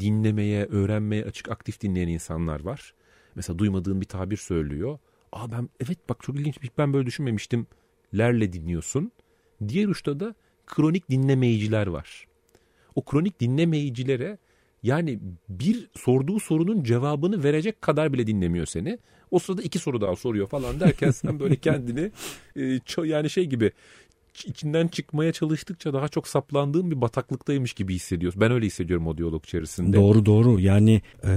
dinlemeye, 0.00 0.66
öğrenmeye 0.66 1.24
açık 1.24 1.50
aktif 1.50 1.80
dinleyen 1.80 2.08
insanlar 2.08 2.60
var. 2.60 2.94
Mesela 3.34 3.58
duymadığın 3.58 4.00
bir 4.00 4.06
tabir 4.06 4.36
söylüyor. 4.36 4.98
Aa 5.32 5.52
ben 5.52 5.68
evet 5.80 5.98
bak 6.08 6.22
çok 6.22 6.36
ilginç 6.36 6.58
ben 6.78 6.92
böyle 6.92 7.06
düşünmemiştim. 7.06 7.66
Lerle 8.18 8.52
dinliyorsun. 8.52 9.12
Diğer 9.68 9.88
uçta 9.88 10.20
da 10.20 10.34
kronik 10.66 11.10
dinlemeyiciler 11.10 11.86
var. 11.86 12.26
O 12.94 13.04
kronik 13.04 13.40
dinlemeyicilere 13.40 14.38
yani 14.82 15.18
bir 15.48 15.90
sorduğu 15.96 16.40
sorunun 16.40 16.82
cevabını 16.82 17.44
verecek 17.44 17.82
kadar 17.82 18.12
bile 18.12 18.26
dinlemiyor 18.26 18.66
seni. 18.66 18.98
O 19.30 19.38
sırada 19.38 19.62
iki 19.62 19.78
soru 19.78 20.00
daha 20.00 20.16
soruyor 20.16 20.46
falan 20.46 20.80
derken 20.80 21.10
sen 21.10 21.40
böyle 21.40 21.56
kendini 21.60 22.10
e, 22.56 22.80
yani 23.04 23.30
şey 23.30 23.46
gibi 23.46 23.72
içinden 24.46 24.88
çıkmaya 24.88 25.32
çalıştıkça 25.32 25.92
daha 25.92 26.08
çok 26.08 26.28
saplandığın 26.28 26.90
bir 26.90 27.00
bataklıktaymış 27.00 27.72
gibi 27.72 27.94
hissediyorsun. 27.94 28.40
Ben 28.40 28.52
öyle 28.52 28.66
hissediyorum 28.66 29.06
o 29.06 29.18
diyalog 29.18 29.44
içerisinde. 29.44 29.96
Doğru 29.96 30.26
doğru 30.26 30.60
yani 30.60 31.02
e, 31.24 31.30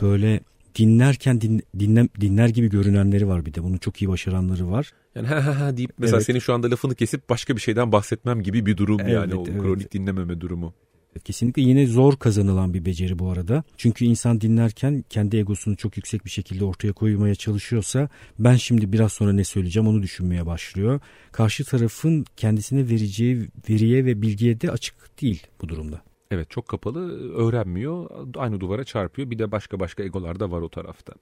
böyle 0.00 0.40
dinlerken 0.74 1.40
din, 1.40 1.62
dinle, 1.78 2.08
dinler 2.20 2.48
gibi 2.48 2.70
görünenleri 2.70 3.28
var 3.28 3.46
bir 3.46 3.54
de 3.54 3.62
bunu 3.62 3.78
çok 3.78 4.02
iyi 4.02 4.08
başaranları 4.08 4.70
var. 4.70 4.92
Yani 5.14 5.26
ha 5.26 5.46
ha 5.46 5.60
ha 5.60 5.76
deyip 5.76 5.92
mesela 5.98 6.16
Evet. 6.16 6.26
senin 6.26 6.38
şu 6.38 6.54
anda 6.54 6.70
lafını 6.70 6.94
kesip 6.94 7.28
başka 7.28 7.56
bir 7.56 7.60
şeyden 7.60 7.92
bahsetmem 7.92 8.42
gibi 8.42 8.66
bir 8.66 8.76
durum 8.76 8.98
yani 8.98 9.10
Evet, 9.10 9.34
o 9.34 9.44
evet. 9.50 9.62
kronik 9.62 9.92
dinlememe 9.92 10.40
durumu. 10.40 10.74
Kesinlikle 11.18 11.62
yine 11.62 11.86
zor 11.86 12.16
kazanılan 12.16 12.74
bir 12.74 12.84
beceri 12.84 13.18
bu 13.18 13.30
arada. 13.30 13.64
Çünkü 13.76 14.04
insan 14.04 14.40
dinlerken 14.40 15.04
kendi 15.10 15.36
egosunu 15.36 15.76
çok 15.76 15.96
yüksek 15.96 16.24
bir 16.24 16.30
şekilde 16.30 16.64
ortaya 16.64 16.92
koymaya 16.92 17.34
çalışıyorsa 17.34 18.08
ben 18.38 18.56
şimdi 18.56 18.92
biraz 18.92 19.12
sonra 19.12 19.32
ne 19.32 19.44
söyleyeceğim 19.44 19.88
onu 19.88 20.02
düşünmeye 20.02 20.46
başlıyor. 20.46 21.00
Karşı 21.32 21.64
tarafın 21.64 22.24
kendisine 22.36 22.88
vereceği 22.88 23.48
veriye 23.70 24.04
ve 24.04 24.22
bilgiye 24.22 24.60
de 24.60 24.70
açık 24.70 25.22
değil 25.22 25.46
bu 25.62 25.68
durumda. 25.68 26.02
Evet 26.30 26.50
çok 26.50 26.68
kapalı 26.68 27.30
öğrenmiyor 27.34 28.10
aynı 28.36 28.60
duvara 28.60 28.84
çarpıyor 28.84 29.30
bir 29.30 29.38
de 29.38 29.52
başka 29.52 29.80
başka 29.80 30.02
egolar 30.02 30.40
da 30.40 30.50
var 30.50 30.60
o 30.60 30.68
tarafta. 30.68 31.12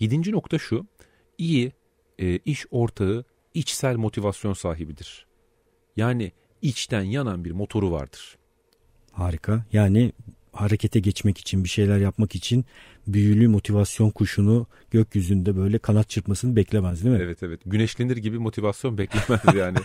Yedinci 0.00 0.32
nokta 0.32 0.58
şu 0.58 0.86
iyi 1.38 1.72
e, 2.18 2.38
iş 2.38 2.66
ortağı 2.70 3.24
içsel 3.54 3.96
motivasyon 3.96 4.52
sahibidir. 4.52 5.26
Yani 5.96 6.32
içten 6.62 7.02
yanan 7.02 7.44
bir 7.44 7.50
motoru 7.50 7.90
vardır. 7.90 8.38
Harika. 9.20 9.64
Yani 9.72 10.12
harekete 10.52 11.00
geçmek 11.00 11.38
için 11.38 11.64
bir 11.64 11.68
şeyler 11.68 11.98
yapmak 11.98 12.34
için 12.34 12.64
büyülü 13.06 13.48
motivasyon 13.48 14.10
kuşunu 14.10 14.66
gökyüzünde 14.90 15.56
böyle 15.56 15.78
kanat 15.78 16.08
çırpmasını 16.08 16.56
beklemez 16.56 17.04
değil 17.04 17.16
mi? 17.16 17.22
Evet 17.22 17.42
evet 17.42 17.60
güneşlenir 17.66 18.16
gibi 18.16 18.38
motivasyon 18.38 18.98
beklemez 18.98 19.54
yani 19.56 19.78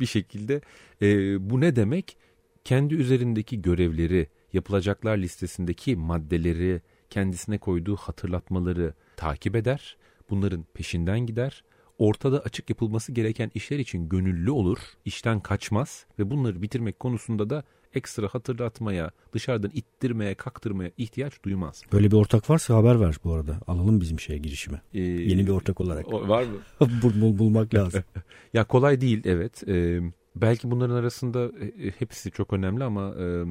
bir 0.00 0.06
şekilde. 0.06 0.60
E, 1.02 1.06
bu 1.50 1.60
ne 1.60 1.76
demek? 1.76 2.16
Kendi 2.64 2.94
üzerindeki 2.94 3.62
görevleri, 3.62 4.28
yapılacaklar 4.52 5.16
listesindeki 5.16 5.96
maddeleri, 5.96 6.80
kendisine 7.10 7.58
koyduğu 7.58 7.96
hatırlatmaları 7.96 8.94
takip 9.16 9.56
eder. 9.56 9.96
Bunların 10.30 10.66
peşinden 10.74 11.20
gider. 11.20 11.64
Ortada 11.98 12.40
açık 12.40 12.70
yapılması 12.70 13.12
gereken 13.12 13.50
işler 13.54 13.78
için 13.78 14.08
gönüllü 14.08 14.50
olur, 14.50 14.78
işten 15.04 15.40
kaçmaz 15.40 16.06
ve 16.18 16.30
bunları 16.30 16.62
bitirmek 16.62 17.00
konusunda 17.00 17.50
da 17.50 17.64
ekstra 17.94 18.28
hatırlatmaya, 18.28 19.10
dışarıdan 19.32 19.70
ittirmeye, 19.74 20.34
kaktırmaya 20.34 20.90
ihtiyaç 20.96 21.42
duymaz. 21.44 21.82
Böyle 21.92 22.10
bir 22.10 22.16
ortak 22.16 22.50
varsa 22.50 22.74
haber 22.76 23.00
ver 23.00 23.16
bu 23.24 23.32
arada. 23.32 23.60
Alalım 23.66 24.00
bizim 24.00 24.20
şeye 24.20 24.38
girişime. 24.38 24.80
Ee, 24.94 25.00
Yeni 25.00 25.46
bir 25.46 25.52
ortak 25.52 25.80
olarak. 25.80 26.12
o- 26.12 26.28
var 26.28 26.42
mı? 26.42 26.58
Bul, 27.02 27.20
bul- 27.20 27.38
bulmak 27.38 27.74
lazım. 27.74 28.02
Ya 28.54 28.64
kolay 28.64 29.00
değil 29.00 29.22
evet. 29.24 29.68
Ee, 29.68 30.00
belki 30.36 30.70
bunların 30.70 30.94
arasında 30.94 31.44
e, 31.84 31.90
hepsi 31.98 32.30
çok 32.30 32.52
önemli 32.52 32.84
ama 32.84 33.14
e, 33.20 33.44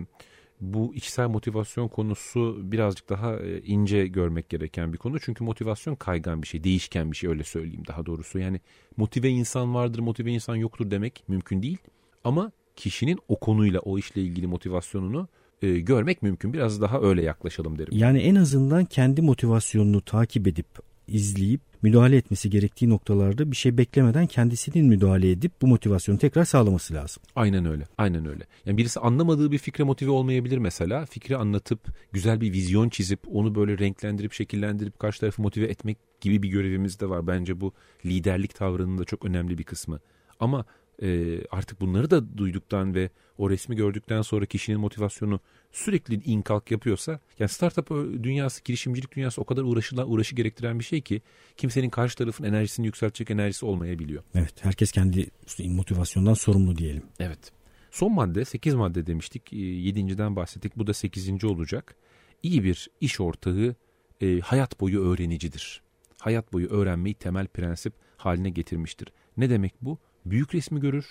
bu 0.62 0.96
içsel 0.96 1.28
motivasyon 1.28 1.88
konusu 1.88 2.58
birazcık 2.72 3.10
daha 3.10 3.36
e, 3.36 3.62
ince 3.62 4.08
görmek 4.08 4.50
gereken 4.50 4.94
bir 4.94 4.98
konu. 4.98 5.20
Çünkü 5.20 5.44
motivasyon 5.44 5.96
kaygan 5.96 6.42
bir 6.42 6.48
şey, 6.48 6.64
değişken 6.64 7.12
bir 7.12 7.16
şey 7.18 7.30
öyle 7.30 7.44
söyleyeyim 7.44 7.84
daha 7.88 8.06
doğrusu. 8.06 8.40
Yani 8.40 8.62
motive 8.98 9.30
insan 9.30 9.74
vardır, 9.76 10.00
motive 10.00 10.32
insan 10.32 10.56
yoktur 10.56 10.92
demek 10.92 11.24
mümkün 11.28 11.62
değil. 11.62 11.78
Ama 12.24 12.52
kişinin 12.78 13.20
o 13.28 13.40
konuyla, 13.40 13.80
o 13.80 13.98
işle 13.98 14.22
ilgili 14.22 14.48
motivasyonunu 14.48 15.28
e, 15.62 15.80
görmek 15.80 16.22
mümkün. 16.22 16.54
Biraz 16.54 16.82
daha 16.82 17.02
öyle 17.02 17.24
yaklaşalım 17.24 17.80
derim. 17.80 17.98
Yani 17.98 18.20
en 18.20 18.36
azından 18.36 18.86
kendi 18.86 19.22
motivasyonunu 19.22 20.02
takip 20.02 20.48
edip 20.48 20.68
izleyip 21.08 21.62
müdahale 21.82 22.18
etmesi 22.18 22.50
gerektiği 22.50 22.90
noktalarda 22.90 23.52
bir 23.52 23.56
şey 23.56 23.78
beklemeden 23.78 24.28
kendisinin 24.28 24.86
müdahale 24.86 25.32
edip 25.32 25.52
bu 25.62 25.68
motivasyonu 25.68 26.18
tekrar 26.18 26.46
sağlaması 26.46 26.94
lazım. 26.94 27.24
Aynen 27.36 27.66
öyle. 27.66 27.88
Aynen 27.98 28.26
öyle. 28.26 28.44
Yani 28.66 28.78
birisi 28.78 29.00
anlamadığı 29.00 29.52
bir 29.52 29.58
fikre 29.58 29.84
motive 29.84 30.12
olmayabilir 30.12 30.58
mesela. 30.58 31.06
Fikri 31.06 31.38
anlatıp 31.38 31.80
güzel 32.12 32.42
bir 32.42 32.54
vizyon 32.54 32.90
çizip 32.90 33.20
onu 33.32 33.56
böyle 33.56 33.78
renklendirip 33.78 34.34
şekillendirip 34.34 35.00
karşı 35.00 35.20
tarafı 35.20 35.42
motive 35.42 35.66
etmek 35.66 35.98
gibi 36.22 36.44
bir 36.44 36.50
görevimiz 36.50 37.00
de 37.00 37.10
var. 37.10 37.28
Bence 37.28 37.62
bu 37.62 37.74
liderlik 38.06 38.56
tavrının 38.56 38.98
da 38.98 39.06
çok 39.06 39.26
önemli 39.26 39.58
bir 39.58 39.64
kısmı. 39.64 40.00
Ama 40.40 40.66
e, 41.02 41.40
artık 41.52 41.82
bunları 41.82 42.12
da 42.12 42.38
duyduktan 42.38 42.96
ve 42.96 43.10
o 43.38 43.50
resmi 43.50 43.76
gördükten 43.76 44.22
sonra 44.22 44.46
kişinin 44.46 44.80
motivasyonu 44.80 45.40
sürekli 45.72 46.24
inkalk 46.24 46.72
yapıyorsa 46.72 47.20
yani 47.40 47.50
startup 47.50 47.90
dünyası, 48.24 48.64
girişimcilik 48.64 49.16
dünyası 49.16 49.42
o 49.42 49.46
kadar 49.46 49.64
uğraşılan, 49.64 50.12
uğraşı 50.12 50.36
gerektiren 50.36 50.80
bir 50.80 50.84
şey 50.84 51.02
ki 51.02 51.22
kimsenin 51.58 51.90
karşı 51.90 52.18
tarafın 52.18 52.44
enerjisini 52.44 52.86
yükseltecek 52.86 53.32
enerjisi 53.32 53.66
olmayabiliyor. 53.66 54.24
Evet 54.36 54.54
herkes 54.60 54.92
kendi 54.92 55.30
motivasyondan 55.60 56.34
sorumlu 56.34 56.78
diyelim. 56.78 57.04
Evet. 57.20 57.52
Son 57.92 58.12
madde 58.12 58.46
8 58.46 58.74
madde 58.74 59.08
demiştik. 59.08 59.54
7.den 59.54 60.36
bahsettik. 60.36 60.78
Bu 60.78 60.88
da 60.88 60.94
8. 60.94 61.44
olacak. 61.44 61.96
İyi 62.44 62.64
bir 62.64 62.90
iş 63.02 63.20
ortağı 63.20 63.76
e, 64.22 64.40
hayat 64.40 64.80
boyu 64.80 65.02
öğrenicidir. 65.02 65.82
Hayat 66.20 66.54
boyu 66.54 66.68
öğrenmeyi 66.68 67.16
temel 67.16 67.48
prensip 67.48 67.94
haline 68.18 68.50
getirmiştir. 68.50 69.08
Ne 69.38 69.50
demek 69.50 69.74
bu? 69.82 70.00
Büyük 70.32 70.56
resmi 70.56 70.80
görür. 70.80 71.06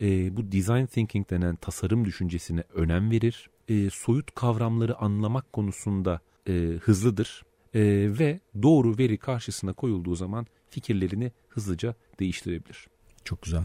E, 0.00 0.36
bu 0.36 0.52
design 0.52 0.84
thinking 0.84 1.30
denen 1.30 1.56
tasarım 1.56 2.04
düşüncesine 2.04 2.64
önem 2.74 3.10
verir. 3.10 3.50
E, 3.68 3.90
soyut 3.90 4.34
kavramları 4.34 4.96
anlamak 4.98 5.52
konusunda 5.52 6.20
e, 6.48 6.52
hızlıdır. 6.82 7.42
E, 7.74 7.80
ve 8.18 8.40
doğru 8.62 8.98
veri 8.98 9.18
karşısına 9.18 9.72
koyulduğu 9.72 10.14
zaman 10.14 10.46
fikirlerini 10.70 11.32
hızlıca 11.48 11.94
değiştirebilir. 12.20 12.86
Çok 13.24 13.42
güzel. 13.42 13.64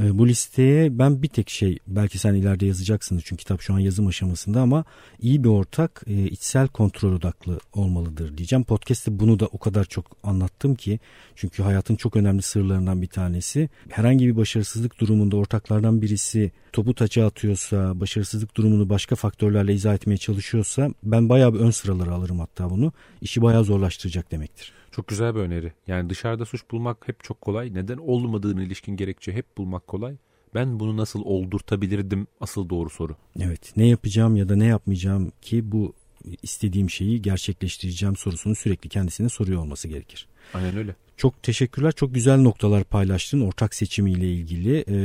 E, 0.00 0.18
bu 0.18 0.28
listeye 0.28 0.98
ben 0.98 1.22
bir 1.22 1.28
tek 1.28 1.50
şey 1.50 1.78
belki 1.86 2.18
sen 2.18 2.34
ileride 2.34 2.66
yazacaksınız 2.66 3.22
çünkü 3.24 3.40
kitap 3.40 3.60
şu 3.60 3.74
an 3.74 3.78
yazım 3.78 4.06
aşamasında 4.06 4.60
ama 4.60 4.84
iyi 5.20 5.44
bir 5.44 5.48
ortak 5.48 6.02
e, 6.06 6.24
içsel 6.24 6.68
kontrol 6.68 7.12
odaklı 7.12 7.58
olmalıdır 7.72 8.36
diyeceğim. 8.38 8.64
Podcast'te 8.64 9.18
bunu 9.18 9.40
da 9.40 9.46
o 9.46 9.58
kadar 9.58 9.84
çok 9.84 10.16
anlattım 10.22 10.74
ki 10.74 11.00
çünkü 11.36 11.62
hayatın 11.62 11.96
çok 11.96 12.16
önemli 12.16 12.42
sırlarından 12.42 13.02
bir 13.02 13.06
tanesi. 13.06 13.68
Herhangi 13.88 14.26
bir 14.26 14.36
başarısızlık 14.36 15.00
durumunda 15.00 15.36
ortaklardan 15.36 16.02
birisi 16.02 16.52
topu 16.72 16.94
taça 16.94 17.26
atıyorsa, 17.26 18.00
başarısızlık 18.00 18.56
durumunu 18.56 18.88
başka 18.88 19.16
faktörlerle 19.16 19.74
izah 19.74 19.94
etmeye 19.94 20.16
çalışıyorsa 20.16 20.90
ben 21.02 21.28
bayağı 21.28 21.54
bir 21.54 21.58
ön 21.58 21.70
sıraları 21.70 22.12
alırım 22.12 22.40
hatta 22.40 22.70
bunu. 22.70 22.92
İşi 23.20 23.42
bayağı 23.42 23.64
zorlaştıracak 23.64 24.30
demektir. 24.30 24.72
Çok 24.94 25.08
güzel 25.08 25.34
bir 25.34 25.40
öneri. 25.40 25.72
Yani 25.86 26.10
dışarıda 26.10 26.44
suç 26.44 26.70
bulmak 26.70 27.08
hep 27.08 27.24
çok 27.24 27.40
kolay. 27.40 27.74
Neden 27.74 27.96
olmadığını 27.96 28.62
ilişkin 28.62 28.96
gerekçe 28.96 29.32
hep 29.32 29.58
bulmak 29.58 29.86
kolay. 29.86 30.16
Ben 30.54 30.80
bunu 30.80 30.96
nasıl 30.96 31.22
oldurtabilirdim 31.24 32.26
asıl 32.40 32.68
doğru 32.68 32.90
soru. 32.90 33.16
Evet 33.40 33.72
ne 33.76 33.86
yapacağım 33.86 34.36
ya 34.36 34.48
da 34.48 34.56
ne 34.56 34.66
yapmayacağım 34.66 35.32
ki 35.42 35.72
bu 35.72 35.94
istediğim 36.42 36.90
şeyi 36.90 37.22
gerçekleştireceğim 37.22 38.16
sorusunu 38.16 38.54
sürekli 38.54 38.88
kendisine 38.88 39.28
soruyor 39.28 39.60
olması 39.60 39.88
gerekir. 39.88 40.26
Aynen 40.54 40.76
öyle. 40.76 40.94
Çok 41.16 41.42
teşekkürler. 41.42 41.92
Çok 41.92 42.14
güzel 42.14 42.38
noktalar 42.38 42.84
paylaştın 42.84 43.40
ortak 43.40 43.74
seçimiyle 43.74 44.32
ilgili. 44.32 44.84
E, 44.88 44.96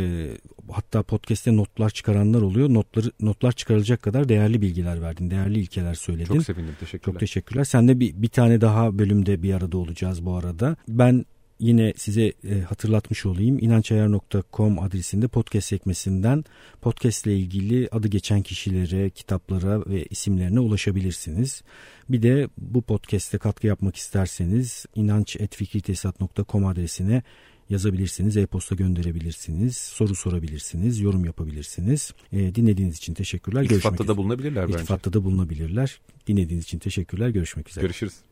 hatta 0.71 1.03
podcast'te 1.03 1.55
notlar 1.55 1.89
çıkaranlar 1.89 2.41
oluyor. 2.41 2.73
Notları 2.73 3.11
notlar 3.19 3.51
çıkarılacak 3.51 4.01
kadar 4.01 4.29
değerli 4.29 4.61
bilgiler 4.61 5.01
verdin. 5.01 5.31
Değerli 5.31 5.59
ilkeler 5.59 5.93
söyledin. 5.93 6.33
Çok 6.33 6.43
sevindim. 6.43 6.75
Teşekkürler. 6.79 7.13
Çok 7.13 7.19
teşekkürler. 7.19 7.63
Sen 7.63 7.87
de 7.87 7.99
bir, 7.99 8.13
bir 8.15 8.27
tane 8.27 8.61
daha 8.61 8.99
bölümde 8.99 9.43
bir 9.43 9.53
arada 9.53 9.77
olacağız 9.77 10.25
bu 10.25 10.35
arada. 10.35 10.75
Ben 10.87 11.25
yine 11.59 11.93
size 11.97 12.33
e, 12.49 12.61
hatırlatmış 12.61 13.25
olayım. 13.25 13.59
inançayar.com 13.59 14.79
adresinde 14.79 15.27
podcast 15.27 15.67
sekmesinden 15.67 16.43
podcast 16.81 17.25
ile 17.25 17.37
ilgili 17.37 17.89
adı 17.91 18.07
geçen 18.07 18.41
kişilere, 18.41 19.09
kitaplara 19.09 19.85
ve 19.85 20.05
isimlerine 20.05 20.59
ulaşabilirsiniz. 20.59 21.61
Bir 22.09 22.21
de 22.21 22.49
bu 22.57 22.81
podcast'te 22.81 23.37
katkı 23.37 23.67
yapmak 23.67 23.95
isterseniz 23.95 24.85
inanç.fikritesat.com 24.95 26.65
adresine 26.65 27.23
yazabilirsiniz, 27.69 28.37
e-posta 28.37 28.75
gönderebilirsiniz, 28.75 29.77
soru 29.77 30.15
sorabilirsiniz, 30.15 30.99
yorum 30.99 31.25
yapabilirsiniz. 31.25 32.13
E, 32.31 32.55
dinlediğiniz 32.55 32.97
için 32.97 33.13
teşekkürler. 33.13 33.63
İltifatta 33.63 34.07
da 34.07 34.17
bulunabilirler 34.17 34.67
bence. 34.67 34.73
İltifatta 34.73 35.13
da 35.13 35.23
bulunabilirler. 35.23 35.99
Dinlediğiniz 36.27 36.63
için 36.63 36.79
teşekkürler. 36.79 37.29
Görüşmek 37.29 37.69
üzere. 37.69 37.81
Görüşürüz. 37.81 38.28